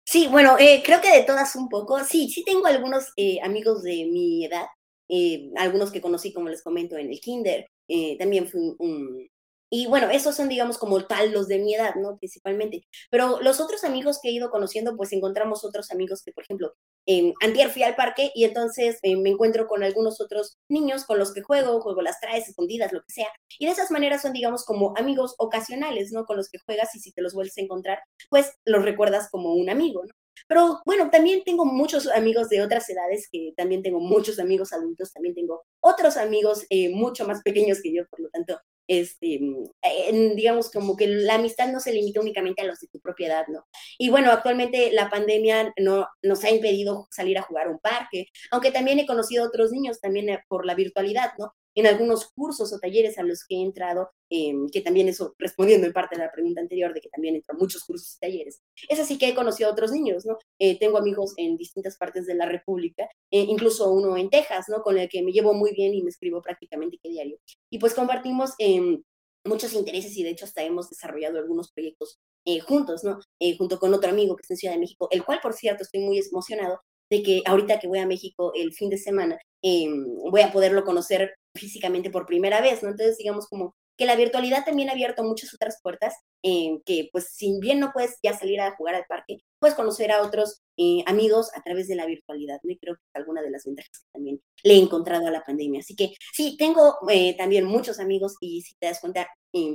[0.03, 2.03] Sí, bueno, eh, creo que de todas un poco.
[2.03, 4.65] Sí, sí tengo algunos eh, amigos de mi edad,
[5.09, 7.69] eh, algunos que conocí, como les comento, en el kinder.
[8.17, 9.29] también fui un,
[9.75, 12.15] y bueno, esos son, digamos, como tal los de mi edad, ¿no?
[12.17, 12.85] Principalmente.
[13.09, 16.75] Pero los otros amigos que he ido conociendo, pues encontramos otros amigos que, por ejemplo,
[17.05, 21.19] en antier fui al parque y entonces eh, me encuentro con algunos otros niños con
[21.19, 23.27] los que juego, juego las traes escondidas, lo que sea.
[23.59, 26.25] Y de esas maneras son, digamos, como amigos ocasionales, ¿no?
[26.25, 29.53] Con los que juegas y si te los vuelves a encontrar, pues los recuerdas como
[29.53, 30.13] un amigo, ¿no?
[30.47, 35.13] Pero bueno, también tengo muchos amigos de otras edades, que también tengo muchos amigos adultos,
[35.13, 40.35] también tengo otros amigos eh, mucho más pequeños que yo, por lo tanto, este, mm,
[40.35, 43.65] digamos, como que la amistad no se limita únicamente a los de tu propiedad, ¿no?
[43.97, 48.27] Y bueno, actualmente la pandemia no, nos ha impedido salir a jugar a un parque,
[48.51, 51.53] aunque también he conocido a otros niños también eh, por la virtualidad, ¿no?
[51.75, 55.87] En algunos cursos o talleres a los que he entrado, em, que también eso, respondiendo
[55.87, 58.61] en parte a la pregunta anterior de que también entro a muchos cursos y talleres,
[58.89, 60.37] es así que he conocido a otros niños, ¿no?
[60.59, 64.81] Eh, tengo amigos en distintas partes de la República, eh, incluso uno en Texas, ¿no?
[64.81, 67.37] Con el que me llevo muy bien y me escribo prácticamente que diario.
[67.71, 69.01] Y pues compartimos em,
[69.45, 73.19] muchos intereses y de hecho hasta hemos desarrollado algunos proyectos eh, juntos, ¿no?
[73.57, 76.01] junto con otro amigo que está en Ciudad de México, el cual, por cierto, estoy
[76.01, 80.41] muy emocionado de que ahorita que voy a México el fin de semana, em, voy
[80.41, 82.89] a poderlo conocer físicamente por primera vez, ¿no?
[82.89, 87.29] Entonces, digamos como que la virtualidad también ha abierto muchas otras puertas, eh, que pues
[87.33, 91.03] si bien no puedes ya salir a jugar al parque, puedes conocer a otros eh,
[91.05, 92.71] amigos a través de la virtualidad, ¿no?
[92.71, 95.43] Y creo que es alguna de las ventajas que también le he encontrado a la
[95.43, 95.81] pandemia.
[95.81, 99.27] Así que sí, tengo eh, también muchos amigos y si te das cuenta,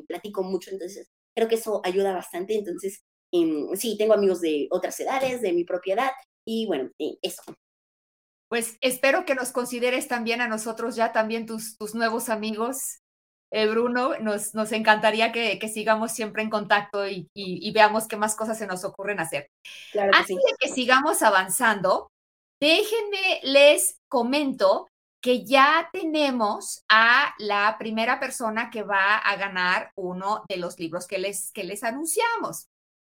[0.08, 2.56] platico mucho, entonces creo que eso ayuda bastante.
[2.56, 6.10] Entonces, em, sí, tengo amigos de otras edades, de mi propiedad
[6.44, 6.90] y bueno,
[7.22, 7.42] eso
[8.48, 13.00] pues espero que nos consideres también a nosotros ya, también tus, tus nuevos amigos.
[13.50, 18.58] Eh, Bruno, nos, nos encantaría que, sigamos siempre en contacto y, veamos qué más cosas
[18.58, 19.50] se nos ocurren hacer.
[19.92, 22.10] Claro Antes de que sigamos avanzando,
[22.60, 24.88] déjenme les comento
[25.20, 31.06] que ya tenemos a la primera persona que va a ganar uno de los libros
[31.06, 32.68] que les, que les anunciamos.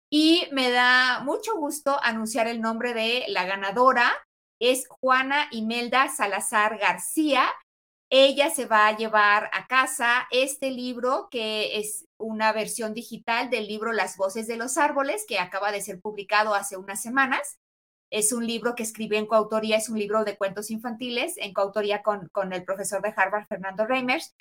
[0.10, 4.14] Y me da mucho gusto anunciar el nombre de la ganadora
[4.60, 7.48] es Juana Imelda Salazar García.
[8.10, 13.68] Ella se va a llevar a casa este libro, que es una versión digital del
[13.68, 17.58] libro Las voces de los árboles, que acaba de ser publicado hace unas semanas.
[18.12, 22.04] Es un libro que escribe en coautoría, es un libro de cuentos infantiles, en coautoría
[22.04, 24.34] con, con el profesor de Harvard, Fernando Reimers.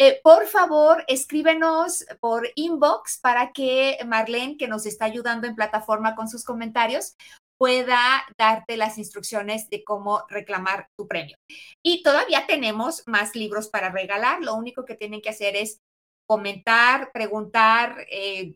[0.00, 6.14] Eh, por favor, escríbenos por inbox para que Marlene, que nos está ayudando en plataforma
[6.14, 7.16] con sus comentarios,
[7.58, 11.36] pueda darte las instrucciones de cómo reclamar tu premio.
[11.84, 14.40] Y todavía tenemos más libros para regalar.
[14.42, 15.80] Lo único que tienen que hacer es
[16.28, 18.54] comentar, preguntar, eh,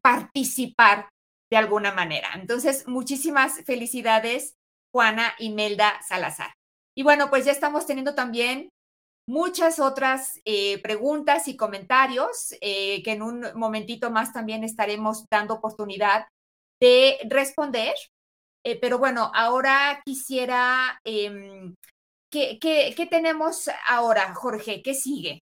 [0.00, 1.08] participar
[1.50, 2.30] de alguna manera.
[2.34, 4.54] Entonces, muchísimas felicidades,
[4.94, 6.52] Juana Imelda Salazar.
[6.96, 8.68] Y bueno, pues ya estamos teniendo también
[9.28, 15.54] muchas otras eh, preguntas y comentarios eh, que en un momentito más también estaremos dando
[15.54, 16.26] oportunidad
[16.82, 17.94] de responder.
[18.64, 21.74] Eh, pero bueno, ahora quisiera, em,
[22.30, 24.82] ¿qué, qué, tenemos ahora, Jorge?
[24.82, 25.40] ¿Qué sigue?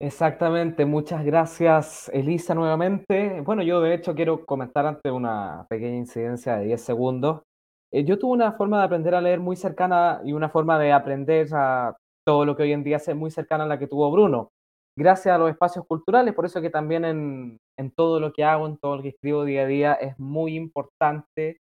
[0.00, 3.40] Exactamente, muchas gracias Elisa nuevamente.
[3.40, 7.42] Bueno, yo de hecho quiero comentar ante una pequeña incidencia de 10 segundos.
[7.90, 10.92] Eh, yo tuve una forma de aprender a leer muy cercana y una forma de
[10.92, 14.10] aprender a todo lo que hoy en día es muy cercana a la que tuvo
[14.10, 14.50] Bruno
[14.98, 18.76] gracias a los espacios culturales, por eso que también en, todo lo que hago, en
[18.76, 21.60] todo lo que escribo día a día, es muy importante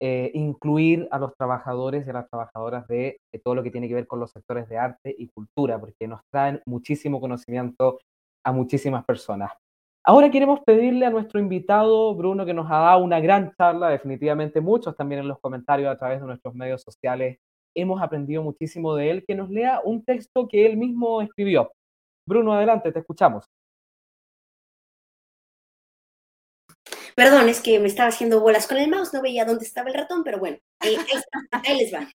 [0.00, 3.94] eh, incluir a los trabajadores y a las trabajadoras de, todo lo que tiene que
[3.94, 7.98] ver con los sectores de arte y cultura, porque nos traen muchísimo conocimiento
[8.44, 9.52] a muchísimas personas.
[10.02, 14.60] Ahora queremos pedirle a nuestro invitado, Bruno, que nos ha dado una gran charla, definitivamente
[14.60, 17.38] muchos también en los comentarios a través de nuestros medios sociales
[17.74, 21.72] hemos aprendido muchísimo de él, que nos lea un texto que él mismo escribió.
[22.26, 23.44] Bruno, adelante, te escuchamos.
[27.14, 29.94] Perdón, es que me estaba haciendo bolas con el mouse, no veía dónde estaba el
[29.94, 30.96] ratón, pero bueno, ahí,
[31.52, 32.10] ahí les va.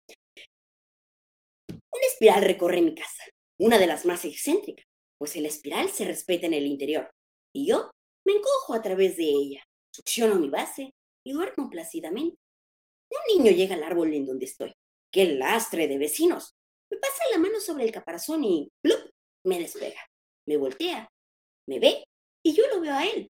[1.69, 3.25] Una espiral recorre mi casa,
[3.59, 4.87] una de las más excéntricas,
[5.19, 7.11] pues el espiral se respeta en el interior,
[7.53, 7.91] y yo
[8.25, 12.37] me encojo a través de ella, succiono mi base y duermo plácidamente.
[13.11, 14.73] Un niño llega al árbol en donde estoy.
[15.13, 16.55] ¡Qué lastre de vecinos!
[16.91, 19.14] Me pasa la mano sobre el caparazón y ¡plup!
[19.45, 20.01] Me despega.
[20.47, 21.09] Me voltea,
[21.69, 22.05] me ve
[22.45, 23.31] y yo lo veo a él.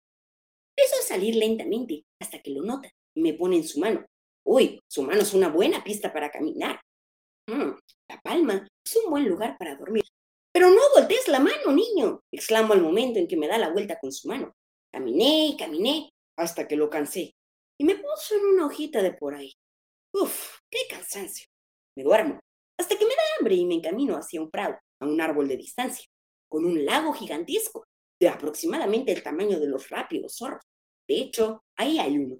[0.76, 4.04] Empiezo a salir lentamente hasta que lo nota y me pone en su mano.
[4.44, 6.80] Uy, su mano es una buena pista para caminar.
[7.48, 7.72] Mm,
[8.08, 10.04] la palma es un buen lugar para dormir.
[10.52, 13.98] Pero no voltees la mano, niño, exclamo al momento en que me da la vuelta
[13.98, 14.54] con su mano.
[14.92, 17.34] Caminé y caminé hasta que lo cansé
[17.78, 19.52] y me puso en una hojita de por ahí.
[20.12, 21.46] Uf, qué cansancio.
[21.96, 22.40] Me duermo
[22.78, 25.56] hasta que me da hambre y me encamino hacia un prado, a un árbol de
[25.56, 26.06] distancia,
[26.48, 27.86] con un lago gigantesco
[28.20, 30.64] de aproximadamente el tamaño de los rápidos zorros.
[31.08, 32.38] De hecho, ahí hay uno.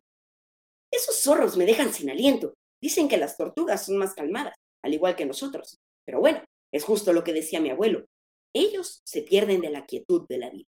[0.91, 2.55] Esos zorros me dejan sin aliento.
[2.81, 5.79] Dicen que las tortugas son más calmadas, al igual que nosotros.
[6.05, 6.43] Pero bueno,
[6.73, 8.07] es justo lo que decía mi abuelo.
[8.55, 10.69] Ellos se pierden de la quietud de la vida.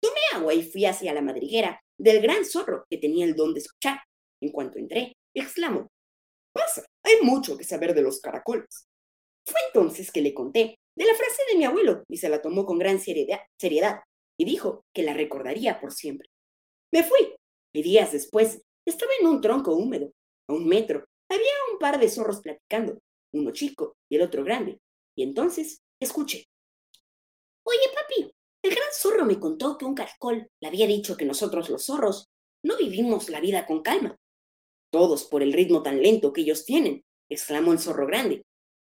[0.00, 3.60] Tomé agua y fui hacia la madriguera del gran zorro que tenía el don de
[3.60, 4.00] escuchar.
[4.40, 5.88] En cuanto entré, exclamó,
[6.52, 8.88] pasa, hay mucho que saber de los caracoles.
[9.46, 12.66] Fue entonces que le conté de la frase de mi abuelo y se la tomó
[12.66, 14.00] con gran seriedad
[14.38, 16.28] y dijo que la recordaría por siempre.
[16.92, 17.34] Me fui
[17.72, 20.12] y días después estaba en un tronco húmedo,
[20.48, 21.04] a un metro.
[21.30, 22.98] Había un par de zorros platicando,
[23.32, 24.78] uno chico y el otro grande.
[25.16, 26.44] Y entonces escuché.
[27.64, 31.70] Oye, papi, el gran zorro me contó que un caracol le había dicho que nosotros
[31.70, 32.26] los zorros
[32.64, 34.16] no vivimos la vida con calma.
[34.90, 38.42] Todos por el ritmo tan lento que ellos tienen, exclamó el zorro grande.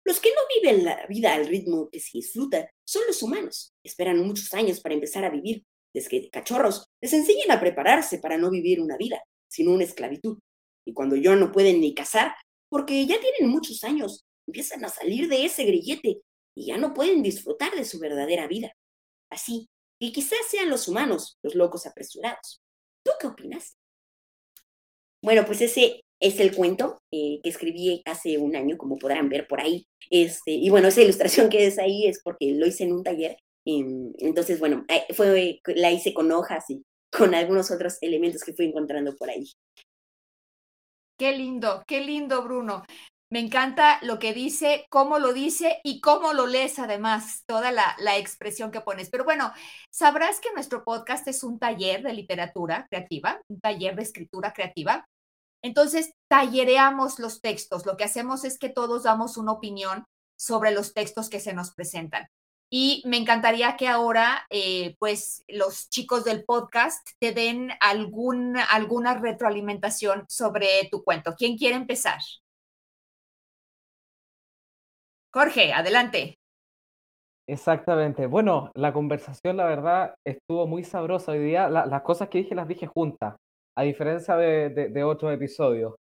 [0.04, 3.74] Los que no viven la vida al ritmo que se disfruta son los humanos.
[3.84, 5.64] Esperan muchos años para empezar a vivir.
[5.94, 10.40] Desde que cachorros les enseñan a prepararse para no vivir una vida, sino una esclavitud.
[10.86, 12.34] Y cuando ya no pueden ni cazar,
[12.70, 16.22] porque ya tienen muchos años, empiezan a salir de ese grillete
[16.56, 18.74] y ya no pueden disfrutar de su verdadera vida
[19.32, 22.62] así, y quizás sean los humanos los locos apresurados.
[23.04, 23.78] ¿Tú qué opinas?
[25.24, 29.48] Bueno, pues ese es el cuento eh, que escribí hace un año, como podrán ver
[29.48, 29.86] por ahí.
[30.10, 33.38] Este, y bueno, esa ilustración que es ahí es porque lo hice en un taller.
[33.66, 39.16] entonces, bueno, fue, la hice con hojas y con algunos otros elementos que fui encontrando
[39.18, 39.52] por ahí.
[41.18, 42.84] Qué lindo, qué lindo, Bruno.
[43.32, 48.18] Me encanta lo que dice, cómo lo dice y cómo lo lees además, toda la,
[48.18, 49.10] expresión que pones.
[49.10, 49.54] Pero bueno,
[49.90, 55.06] sabrás que nuestro podcast es un taller de literatura creativa, un taller de escritura creativa.
[55.62, 57.86] Entonces, tallereamos los textos.
[57.86, 61.74] Lo que hacemos es que todos damos una opinión sobre los textos que se nos
[61.74, 62.28] presentan.
[62.74, 69.13] Y me encantaría que ahora, eh, pues, los chicos del podcast te den algún, alguna
[69.15, 71.36] retroalimentación sobre tu cuento.
[71.38, 72.19] ¿Quién quiere empezar?
[75.34, 76.38] Jorge, adelante.
[77.47, 78.26] Exactamente.
[78.28, 81.67] Bueno, la conversación, la verdad, estuvo muy sabrosa hoy día.
[81.69, 83.36] las cosas que dije las dije juntas,
[83.76, 85.96] a diferencia de, otros episodios.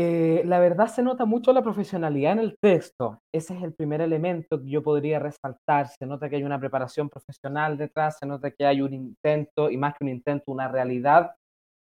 [0.00, 3.20] Eh, la verdad se nota mucho la profesionalidad en el texto.
[3.34, 5.88] Ese es el primer elemento que yo podría resaltar.
[5.88, 9.76] Se nota que hay una preparación profesional detrás, se nota que hay un intento, y
[9.76, 11.32] más que un intento, una realidad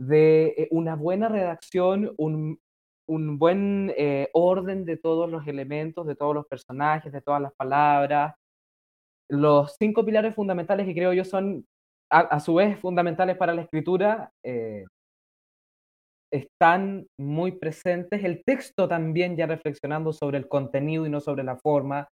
[0.01, 2.61] de eh, una buena redacción, un,
[3.09, 7.53] un buen eh, orden de todos los elementos, de todos los personajes, de todas las
[7.55, 8.35] palabras.
[9.29, 11.67] Los cinco pilares fundamentales que creo yo son
[12.11, 14.85] a, su vez fundamentales para la escritura eh,
[16.33, 18.25] están muy presentes.
[18.25, 22.09] El texto también ya reflexionando sobre el contenido y no sobre la forma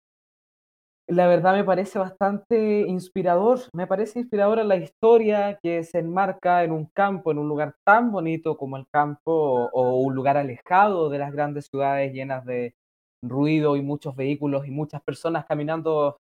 [1.09, 3.61] la verdad me parece bastante inspirador.
[3.75, 8.11] Me parece inspiradora la historia que se enmarca en un campo, en un lugar tan
[8.13, 12.75] bonito como el campo o, un lugar alejado de las grandes ciudades llenas de
[13.23, 16.17] ruido y muchos vehículos y muchas personas caminando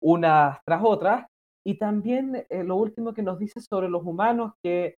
[0.00, 1.26] unas tras otras.
[1.66, 4.94] Y también eh, lo último que nos dice sobre los humanos, que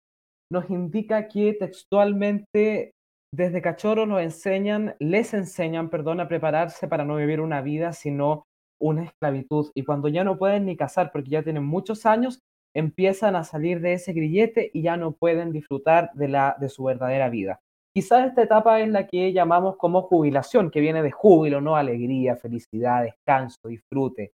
[0.50, 2.90] nos indica que textualmente
[3.32, 8.46] desde cachorros nos enseñan, les enseñan, perdón, a prepararse para no vivir una vida, sino
[8.80, 12.40] una esclavitud y cuando ya no pueden ni casar porque ya tienen muchos años,
[12.74, 16.82] empiezan a salir de ese grillete y ya no pueden disfrutar de, la, de su
[16.82, 17.60] verdadera vida.
[17.94, 21.76] Quizás esta etapa es la que llamamos como jubilación, que viene de júbilo, ¿no?
[21.76, 24.32] Alegría, felicidad, descanso, disfrute,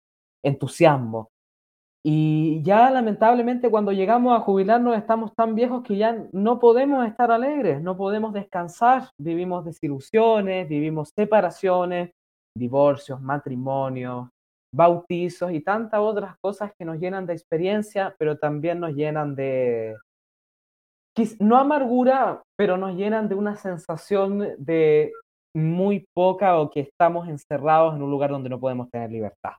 [0.43, 1.31] entusiasmo.
[2.09, 7.32] Y ya lamentablemente cuando llegamos a jubilarnos estamos tan viejos que ya no podemos estar
[7.32, 12.12] alegres, no podemos descansar, vivimos desilusiones, vivimos separaciones,
[12.57, 14.28] divorcios, matrimonios,
[14.72, 19.96] bautizos y tantas otras cosas que nos llenan de experiencia, pero también nos llenan de,
[21.40, 25.11] no amargura, pero nos llenan de una sensación de
[25.57, 29.54] muy poca o que estamos encerrados en un lugar donde no podemos tener libertad.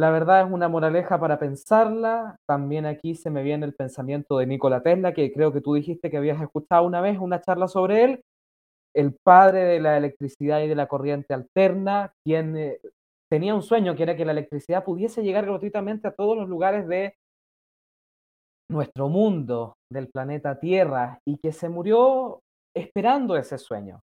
[0.00, 2.38] La verdad es una moraleja para pensarla.
[2.48, 6.10] También aquí se me viene el pensamiento de Nikola Tesla, que creo que tú dijiste
[6.10, 8.22] que habías escuchado una vez una charla sobre él,
[8.94, 12.78] el padre de la electricidad y de la corriente alterna, quien
[13.30, 16.88] tenía un sueño que era que la electricidad pudiese llegar gratuitamente a todos los lugares
[16.88, 17.12] de
[18.70, 22.40] nuestro mundo, del planeta Tierra, y que se murió
[22.74, 24.00] esperando ese sueño.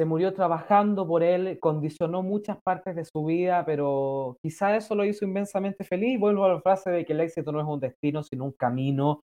[0.00, 5.04] Se murió trabajando por él, condicionó muchas partes de su vida, pero quizá eso lo
[5.04, 6.18] hizo inmensamente feliz.
[6.18, 9.20] Vuelvo a la frase de que el éxito no es un destino, sino un camino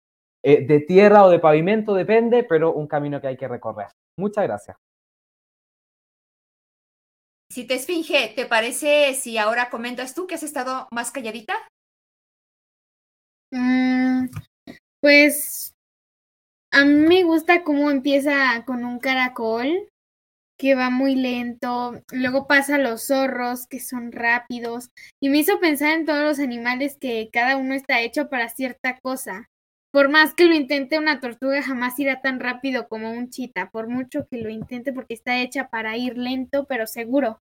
[0.44, 3.88] eh, de tierra o de pavimento, depende, pero un camino que hay que recorrer.
[4.16, 4.76] Muchas gracias.
[7.52, 11.54] Si te esfinge, ¿te parece si ahora comentas tú que has estado más calladita?
[13.50, 14.26] Mm,
[15.00, 15.72] pues
[16.70, 19.90] a mí me gusta cómo empieza con un caracol
[20.60, 25.94] que va muy lento, luego pasa los zorros que son rápidos y me hizo pensar
[25.94, 29.48] en todos los animales que cada uno está hecho para cierta cosa.
[29.90, 33.88] Por más que lo intente una tortuga jamás irá tan rápido como un chita, por
[33.88, 37.40] mucho que lo intente porque está hecha para ir lento pero seguro.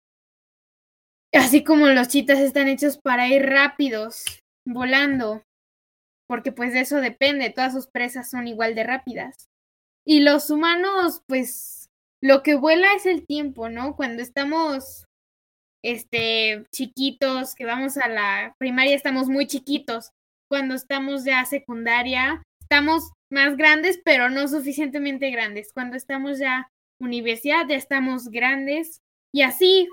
[1.33, 4.23] Así como los chitas están hechos para ir rápidos,
[4.65, 5.43] volando
[6.25, 9.49] porque pues de eso depende, todas sus presas son igual de rápidas.
[10.05, 11.78] Y los humanos, pues
[12.21, 13.95] lo que vuela es el tiempo, ¿no?
[13.95, 15.05] Cuando estamos
[15.83, 20.11] este chiquitos, que vamos a la primaria estamos muy chiquitos.
[20.49, 25.71] Cuando estamos ya secundaria, estamos más grandes, pero no suficientemente grandes.
[25.73, 29.01] Cuando estamos ya universidad, ya estamos grandes
[29.33, 29.87] y así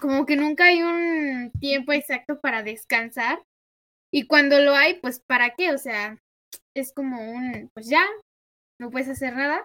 [0.00, 3.42] como que nunca hay un tiempo exacto para descansar
[4.12, 5.72] y cuando lo hay, pues ¿para qué?
[5.72, 6.18] O sea,
[6.74, 8.04] es como un, pues ya,
[8.80, 9.64] no puedes hacer nada.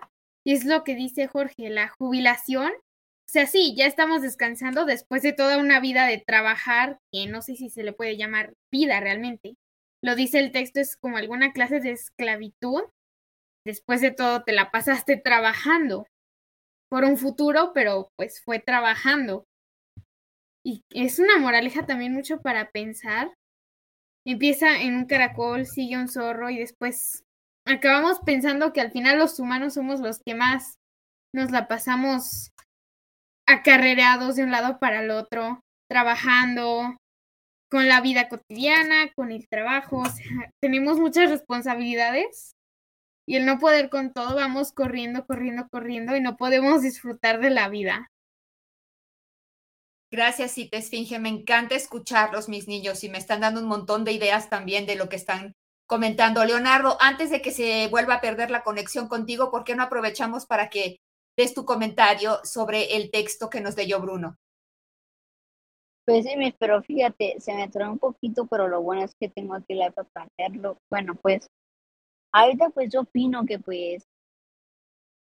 [0.49, 2.71] Y es lo que dice Jorge, la jubilación.
[2.71, 7.43] O sea, sí, ya estamos descansando después de toda una vida de trabajar, que no
[7.43, 9.53] sé si se le puede llamar vida realmente.
[10.03, 12.81] Lo dice el texto, es como alguna clase de esclavitud.
[13.63, 16.07] Después de todo, te la pasaste trabajando
[16.89, 19.45] por un futuro, pero pues fue trabajando.
[20.65, 23.31] Y es una moraleja también mucho para pensar
[24.25, 27.23] empieza en un caracol, sigue un zorro y después
[27.69, 30.75] acabamos pensando que al final los humanos somos los que más
[31.33, 32.51] nos la pasamos
[33.47, 36.97] acarreados de un lado para el otro, trabajando
[37.69, 40.03] con la vida cotidiana, con el trabajo,
[40.59, 42.53] tenemos muchas responsabilidades
[43.27, 47.51] y el no poder con todo, vamos corriendo, corriendo, corriendo y no podemos disfrutar de
[47.51, 48.07] la vida.
[50.11, 51.19] Gracias, Cita Esfinge.
[51.19, 54.95] Me encanta escucharlos, mis niños, y me están dando un montón de ideas también de
[54.95, 55.53] lo que están
[55.89, 56.45] comentando.
[56.45, 60.45] Leonardo, antes de que se vuelva a perder la conexión contigo, ¿por qué no aprovechamos
[60.45, 60.97] para que
[61.35, 64.37] des tu comentario sobre el texto que nos leyó Bruno?
[66.05, 69.55] Pues sí, pero fíjate, se me atoró un poquito, pero lo bueno es que tengo
[69.55, 70.77] aquí la para leerlo.
[70.91, 71.47] Bueno, pues,
[72.33, 74.03] ahorita pues yo opino que pues,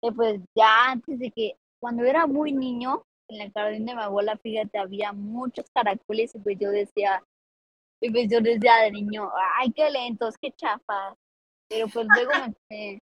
[0.00, 4.02] que pues ya antes de que, cuando era muy niño, en la jardín de mi
[4.02, 7.24] abuela, fíjate, había muchos caracoles y pues yo decía,
[8.00, 11.16] y pues yo decía de niño, ay, qué lentos, qué chafas.
[11.68, 12.32] Pero pues luego
[12.70, 12.98] me,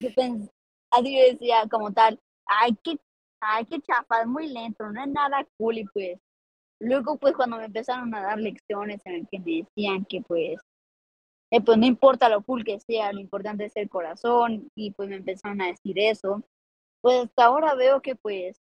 [0.00, 0.50] yo pensé,
[0.90, 2.96] así decía como tal, ay, qué,
[3.40, 6.18] ay, qué chafas, muy lento, no es nada cool y pues
[6.80, 10.60] luego pues cuando me empezaron a dar lecciones en el que me decían que pues
[11.64, 15.16] pues no importa lo cool que sea, lo importante es el corazón y pues me
[15.16, 16.42] empezaron a decir eso.
[17.00, 18.60] Pues hasta ahora veo que pues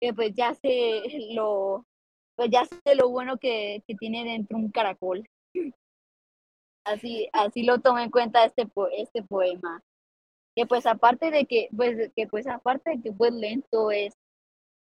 [0.00, 1.02] que pues ya sé
[1.34, 1.84] lo,
[2.36, 5.28] pues ya sé lo bueno que, que tiene dentro un caracol.
[6.84, 9.82] Así, así lo tomé en cuenta este, este poema.
[10.54, 14.14] Que pues aparte de que, pues, que pues aparte de que pues lento es,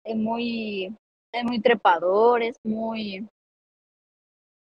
[0.03, 0.97] es muy,
[1.31, 3.27] es muy trepador, es muy,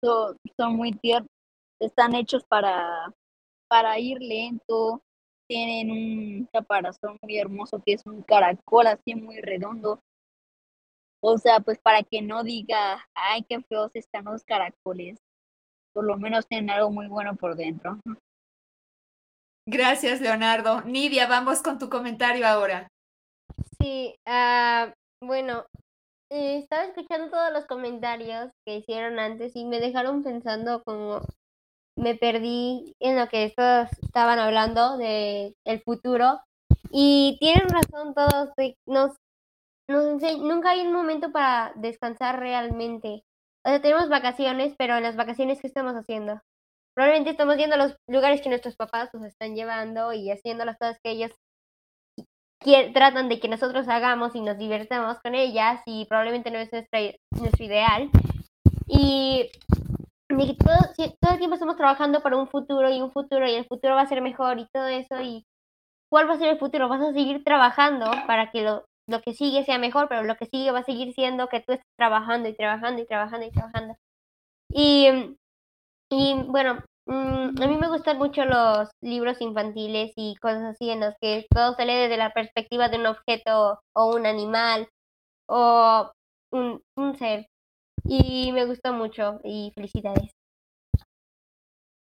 [0.01, 1.29] son, son muy tiernos,
[1.81, 3.13] están hechos para,
[3.67, 5.01] para ir lento,
[5.49, 9.99] tienen un caparazón muy hermoso que es un caracol así muy redondo
[11.21, 15.19] o sea, pues para que no diga, ay, qué feos están los caracoles.
[15.93, 17.99] Por lo menos tienen algo muy bueno por dentro.
[19.65, 20.81] Gracias, Leonardo.
[20.81, 22.87] Nidia, vamos con tu comentario ahora.
[23.79, 24.91] Sí, uh,
[25.25, 25.65] bueno,
[26.29, 31.21] eh, estaba escuchando todos los comentarios que hicieron antes y me dejaron pensando como
[31.97, 36.39] me perdí en lo que estos estaban hablando de el futuro
[36.91, 38.49] y tienen razón todos
[38.85, 39.15] nos,
[39.87, 43.23] nos nunca hay un momento para descansar realmente
[43.65, 46.41] o sea tenemos vacaciones pero en las vacaciones qué estamos haciendo
[46.95, 50.77] probablemente estamos yendo a los lugares que nuestros papás nos están llevando y haciendo las
[50.77, 51.31] cosas que ellos
[52.93, 56.99] tratan de que nosotros hagamos y nos divertamos con ellas y probablemente no es nuestra,
[57.39, 58.09] nuestro ideal.
[58.87, 59.49] Y
[60.27, 60.77] todo,
[61.19, 64.01] todo el tiempo estamos trabajando para un futuro y un futuro y el futuro va
[64.01, 65.45] a ser mejor y todo eso y
[66.09, 66.89] ¿cuál va a ser el futuro?
[66.89, 70.45] Vas a seguir trabajando para que lo, lo que sigue sea mejor, pero lo que
[70.45, 73.95] sigue va a seguir siendo que tú estés trabajando y trabajando y trabajando y trabajando.
[74.69, 75.37] Y,
[76.09, 80.99] y bueno, Mm, a mí me gustan mucho los libros infantiles y cosas así en
[80.99, 84.89] los que todo sale desde la perspectiva de un objeto o un animal
[85.47, 86.11] o
[86.51, 87.47] un, un ser.
[88.03, 90.31] Y me gustó mucho y felicidades.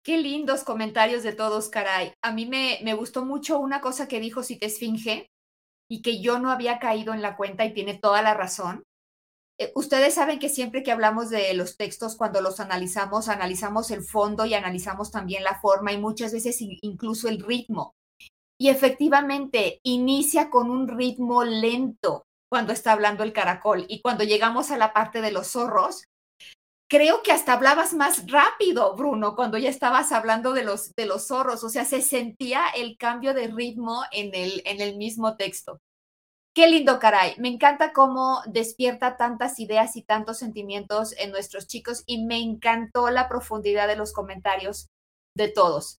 [0.05, 2.13] Qué lindos comentarios de todos, caray.
[2.23, 5.27] A mí me, me gustó mucho una cosa que dijo Cite Esfinge
[5.89, 8.85] y que yo no había caído en la cuenta y tiene toda la razón.
[9.59, 14.03] Eh, ustedes saben que siempre que hablamos de los textos, cuando los analizamos, analizamos el
[14.03, 17.95] fondo y analizamos también la forma y muchas veces incluso el ritmo.
[18.59, 24.71] Y efectivamente, inicia con un ritmo lento cuando está hablando el caracol y cuando llegamos
[24.71, 26.05] a la parte de los zorros,
[26.89, 31.29] creo que hasta hablabas más rápido, Bruno, cuando ya estabas hablando de los, de los
[31.29, 35.81] zorros, o sea, se sentía el cambio de ritmo en el, en el mismo texto.
[36.55, 37.35] Qué lindo, caray.
[37.39, 43.11] Me encanta cómo despierta tantas ideas y tantos sentimientos en nuestros chicos y me encantó
[43.11, 44.87] la profundidad de los comentarios
[45.37, 45.99] de todos.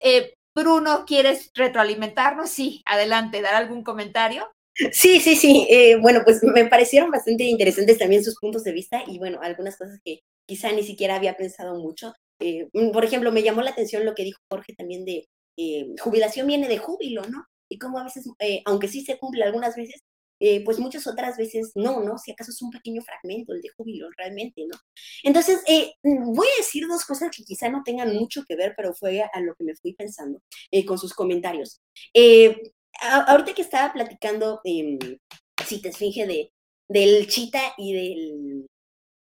[0.00, 2.50] Eh, Bruno, ¿quieres retroalimentarnos?
[2.50, 4.50] Sí, adelante, dar algún comentario.
[4.92, 5.66] Sí, sí, sí.
[5.70, 9.76] Eh, bueno, pues me parecieron bastante interesantes también sus puntos de vista y bueno, algunas
[9.76, 12.12] cosas que quizá ni siquiera había pensado mucho.
[12.40, 15.28] Eh, por ejemplo, me llamó la atención lo que dijo Jorge también de
[16.00, 17.44] jubilación viene de júbilo, ¿no?
[17.68, 20.02] y cómo a veces, eh, aunque sí se cumple algunas veces,
[20.40, 22.18] eh, pues muchas otras veces no, ¿no?
[22.18, 24.76] Si acaso es un pequeño fragmento el de júbilo realmente, ¿no?
[25.22, 28.94] Entonces, eh, voy a decir dos cosas que quizá no tengan mucho que ver, pero
[28.94, 30.40] fue a, lo que me fui pensando
[30.86, 31.80] con sus comentarios.
[33.02, 34.98] Ahorita que estaba platicando, em,
[35.66, 36.52] si te esfinge de,
[36.88, 38.66] del chita y del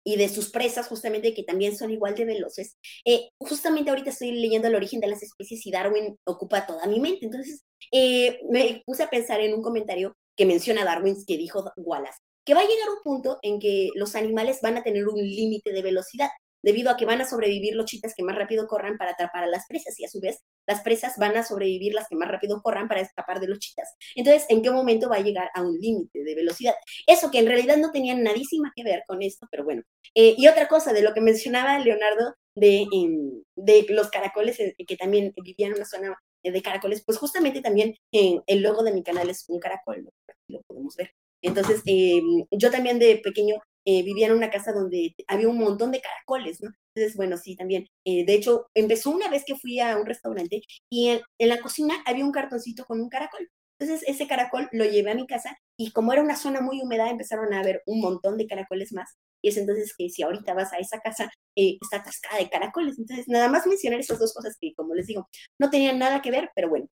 [0.04, 2.76] y de sus presas, justamente, que también son igual de veloces.
[3.06, 7.00] Eh, justamente ahorita estoy leyendo el origen de las especies y Darwin ocupa toda mi
[7.00, 7.24] mente.
[7.24, 12.18] Entonces, eh, me puse a pensar en un comentario que menciona Darwin, que dijo Wallace,
[12.44, 15.72] que va a llegar un punto en que los animales van a tener un límite
[15.72, 16.28] de velocidad
[16.64, 19.46] debido a que van a sobrevivir los chitas que más rápido corran para atrapar a
[19.46, 22.62] las presas y a su vez las presas van a sobrevivir las que más rápido
[22.62, 23.94] corran para escapar de los chitas.
[24.16, 26.74] Entonces, ¿en qué momento va a llegar a un límite de velocidad?
[27.06, 29.82] Eso que en realidad no tenía nadísima que ver con esto, pero bueno.
[30.14, 34.74] Eh, y otra cosa de lo que mencionaba Leonardo de, em, de los caracoles eh,
[34.86, 38.92] que también vivían en una zona de caracoles, pues justamente también en el logo de
[38.92, 40.08] mi canal es un caracol,
[40.48, 41.10] lo podemos ver.
[41.42, 45.92] Entonces, em, yo también de pequeño eh, vivía en una casa donde había un montón
[45.92, 46.70] de caracoles, ¿no?
[46.94, 47.88] Entonces, bueno, sí, también.
[48.04, 51.94] Eh, de hecho, empezó una vez que fui a un restaurante y en, la cocina
[52.06, 53.50] había un cartoncito con un caracol.
[53.78, 57.10] Entonces, ese caracol lo llevé a mi casa y como era una zona muy húmeda,
[57.10, 59.16] empezaron a haber un montón de caracoles más.
[59.42, 62.98] Y es entonces que si ahorita vas a esa casa, eh, está atascada de caracoles.
[62.98, 65.28] Entonces, nada más mencionar esas dos cosas que, como les digo,
[65.58, 66.88] no tenían nada que ver, pero bueno.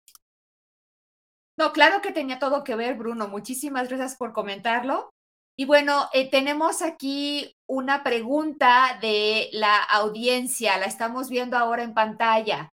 [1.58, 3.28] No, claro que tenía todo que ver, Bruno.
[3.28, 5.15] Muchísimas gracias por comentarlo.
[5.58, 11.94] Y bueno, eh, tenemos aquí una pregunta de la audiencia, la estamos viendo ahora en
[11.94, 12.70] pantalla.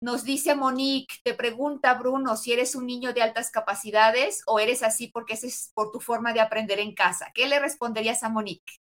[0.00, 4.82] Nos dice Monique, te pregunta Bruno si eres un niño de altas capacidades o eres
[4.82, 7.30] así porque es por tu forma de aprender en casa.
[7.34, 8.83] ¿Qué le responderías a Monique?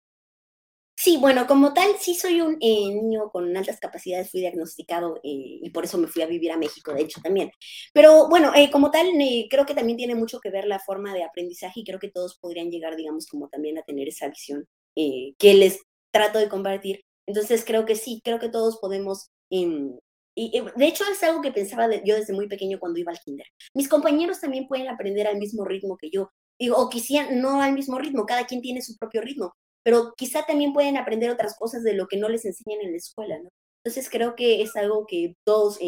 [1.09, 5.59] Sí, bueno, como tal, sí soy un eh, niño con altas capacidades, fui diagnosticado eh,
[5.63, 7.51] y por eso me fui a vivir a México, de hecho, también.
[7.95, 9.07] Pero bueno, eh, como tal,
[9.49, 12.37] creo que también tiene mucho que ver la forma de aprendizaje y creo que todos
[12.39, 15.81] podrían llegar, digamos, como también a tener esa visión que les
[16.11, 17.01] trato de compartir.
[17.27, 19.31] Entonces, creo que sí, creo que todos podemos...
[19.49, 19.97] Em,
[20.35, 23.47] y, de hecho, es algo que pensaba yo desde muy pequeño cuando iba al kinder.
[23.73, 26.31] Mis compañeros también pueden aprender al mismo ritmo que yo,
[26.75, 29.55] o quizá no al mismo ritmo, cada quien tiene su propio ritmo,
[29.89, 32.99] pero quizá también pueden aprender otras cosas de lo que no les enseñan en la
[32.99, 33.49] escuela, ¿no?
[33.83, 35.79] Entonces creo que es algo que todos,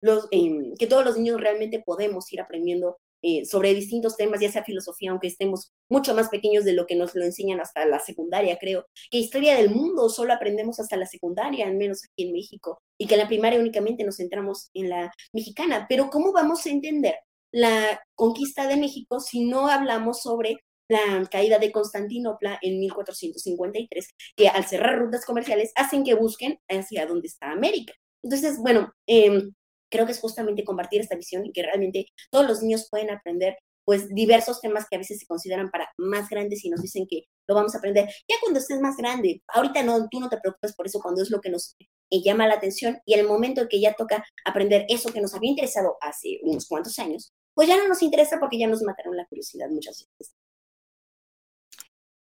[0.00, 4.64] los, que todos los niños realmente podemos ir aprendiendo eh, sobre distintos temas, ya sea
[4.64, 8.58] filosofía, aunque estemos mucho más pequeños de lo que nos lo enseñan hasta la secundaria,
[8.58, 8.84] creo.
[9.12, 13.06] Que historia del mundo solo aprendemos hasta la secundaria, al menos aquí en México, y
[13.06, 15.86] que en la primaria únicamente nos centramos en la mexicana.
[15.88, 17.14] Pero ¿cómo vamos a entender
[17.52, 20.56] la conquista de México si no hablamos sobre
[20.90, 27.06] la caída de Constantinopla en 1453, que al cerrar rutas comerciales hacen que busquen hacia
[27.06, 27.94] dónde está América.
[28.22, 29.52] Entonces, bueno, em,
[29.90, 33.56] creo que es justamente compartir esta visión y que realmente todos los niños pueden aprender
[33.84, 37.24] pues diversos temas que a veces se consideran para más grandes y nos dicen que
[37.48, 39.42] lo vamos a aprender ya cuando estés más grande.
[39.48, 41.76] Ahorita no, tú no te preocupes por eso cuando es lo que nos
[42.10, 45.34] eh, llama la atención y el momento en que ya toca aprender eso que nos
[45.34, 49.16] había interesado hace unos cuantos años, pues ya no nos interesa porque ya nos mataron
[49.16, 50.34] la curiosidad muchas veces.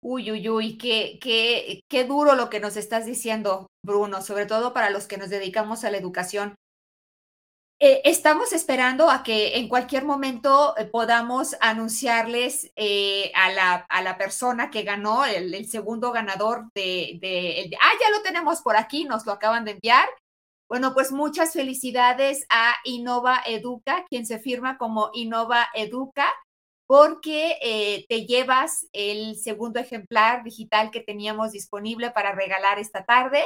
[0.07, 4.75] Uy, uy, uy, qué, qué, qué duro lo que nos estás diciendo, Bruno, sobre todo
[4.75, 6.57] para los que nos dedicamos a la educación.
[7.81, 14.03] Eh, estamos esperando a que en cualquier momento eh, podamos anunciarles eh, a, la, a,
[14.03, 19.05] la, persona que ganó, el, segundo ganador de, de, Ah, ya lo tenemos por aquí,
[19.05, 20.07] nos lo acaban de enviar.
[20.69, 26.31] Bueno, pues muchas felicidades a Innova Educa, quien se firma como Innova Educa,
[26.87, 33.43] porque te llevas el segundo ejemplar digital que teníamos disponible para regalar esta tarde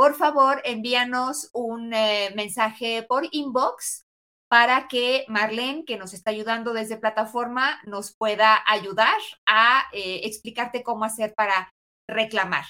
[0.00, 4.06] por favor envíanos un eh, mensaje por inbox
[4.48, 10.82] para que Marlene, que nos está ayudando desde plataforma, nos pueda ayudar a eh, explicarte
[10.82, 11.74] cómo hacer para
[12.08, 12.64] reclamar.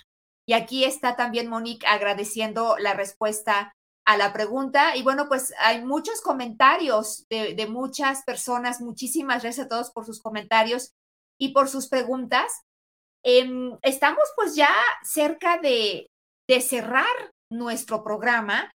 [0.45, 4.97] Y aquí está también Monique agradeciendo la respuesta a la pregunta.
[4.97, 8.81] Y bueno, pues hay muchos comentarios de, muchas personas.
[8.81, 10.93] Muchísimas gracias a todos por sus comentarios
[11.39, 12.63] y por sus preguntas.
[13.23, 16.09] Em, estamos pues ya cerca de,
[16.49, 18.73] de cerrar nuestro programa.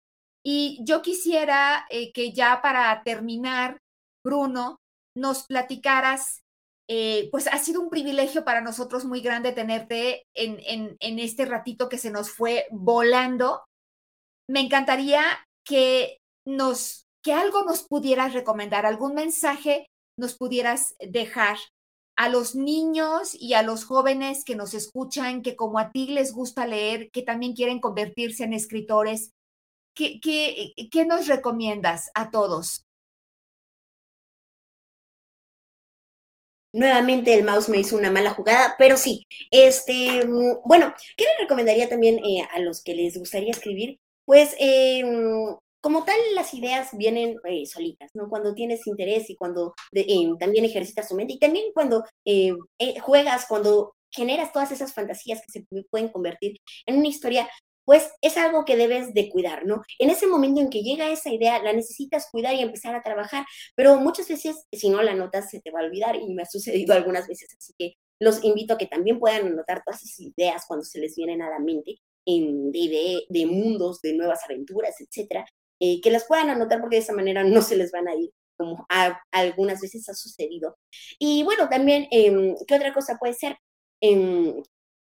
[0.43, 3.78] Y yo quisiera eh, que ya para terminar,
[4.26, 4.80] Bruno,
[5.15, 6.41] nos platicaras,
[6.89, 11.45] eh, pues ha sido un privilegio para nosotros muy grande tenerte en, en, en este
[11.45, 13.63] ratito que se nos fue volando.
[14.52, 15.24] Me encantaría
[15.64, 19.88] que nos, que algo nos pudieras recomendar, algún mensaje
[20.18, 21.58] nos pudieras dejar
[22.18, 26.34] a los niños y a los jóvenes que nos escuchan, que como a ti les
[26.34, 29.32] gusta leer, que también quieren convertirse en escritores,
[29.95, 32.84] ¿qué, qué, qué nos recomiendas a todos?
[36.74, 41.43] Nuevamente el mouse me hizo una mala jugada, pero sí, este, mm, bueno, ¿qué le
[41.43, 43.97] recomendaría también eh, a los que les gustaría escribir?
[44.32, 45.03] Pues eh,
[45.82, 48.29] como tal, las ideas vienen eh, solitas, ¿no?
[48.29, 52.05] Cuando tienes interés y cuando eh, también ejercitas tu mente y también cuando
[53.01, 56.55] juegas, cuando generas todas esas fantasías que se pueden convertir
[56.86, 57.49] en una historia,
[57.84, 59.82] pues es algo que debes de cuidar, ¿no?
[59.99, 63.45] En ese momento en que llega esa idea, la necesitas cuidar y empezar a trabajar,
[63.75, 66.45] pero muchas veces, si no la notas, se te va a olvidar y me ha
[66.45, 70.63] sucedido algunas veces, así que los invito a que también puedan anotar todas esas ideas
[70.69, 75.45] cuando se les vienen a la mente en, de, de, mundos, de nuevas aventuras, etcétera,
[75.80, 78.32] eh, que las puedan anotar porque de esa manera no se les van a ir,
[78.57, 78.86] como
[79.32, 80.78] algunas veces ha sucedido.
[81.19, 83.57] Y bueno, también, em, ¿qué otra cosa puede ser?
[84.01, 84.61] Em,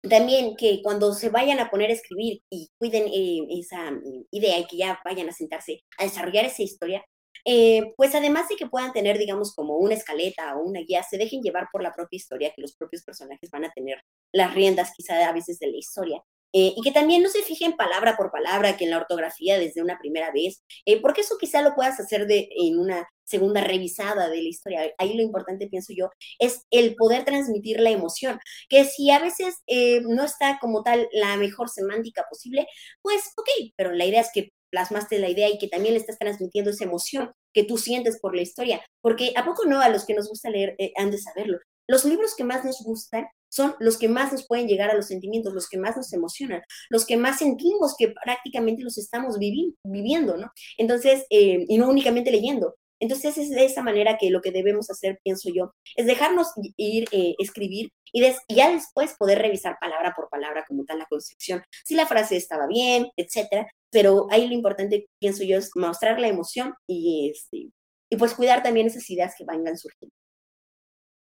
[0.09, 3.93] también que cuando se vayan a poner a escribir y cuiden eh, esa
[4.31, 7.05] idea y que ya vayan a sentarse a desarrollar esa historia,
[7.49, 11.17] eh, pues además de que puedan tener, digamos, como una escaleta o una guía, se
[11.17, 14.01] dejen llevar por la propia historia, que los propios personajes van a tener
[14.33, 16.23] las riendas quizá a veces de la historia.
[16.59, 19.83] Eh, y que también no se fijen palabra por palabra, que en la ortografía desde
[19.83, 24.31] una primera vez, eh, porque eso quizá lo puedas hacer de, en una segunda revisada
[24.31, 24.81] de la historia.
[24.97, 28.39] Ahí lo importante, pienso yo, es el poder transmitir la emoción,
[28.71, 32.67] que si a veces eh, no está como tal la mejor semántica posible,
[33.03, 36.19] pues ok, pero la idea es que plasmaste la idea y que también le estás
[36.19, 40.07] transmitiendo esa emoción que tú sientes por la historia, porque a poco no a los
[40.07, 41.59] que nos gusta leer han de saberlo.
[41.87, 45.07] Los libros que más nos gustan son los que más nos pueden llegar a los
[45.07, 50.37] sentimientos, los que más nos emocionan, los que más sentimos que prácticamente los estamos viviendo,
[50.37, 50.51] ¿no?
[50.79, 52.77] Entonces, eh, y no únicamente leyendo.
[52.99, 57.09] Entonces es de esa manera que lo que debemos hacer, pienso yo, es dejarnos ir,
[57.13, 61.95] eh, escribir y, ya después poder revisar palabra por palabra como tal la concepción, si
[61.95, 63.67] la frase estaba bien, etcétera.
[63.91, 67.69] Pero ahí lo importante, pienso yo, es mostrar la emoción y, este,
[68.11, 70.15] y pues cuidar también esas ideas que vengan surgiendo.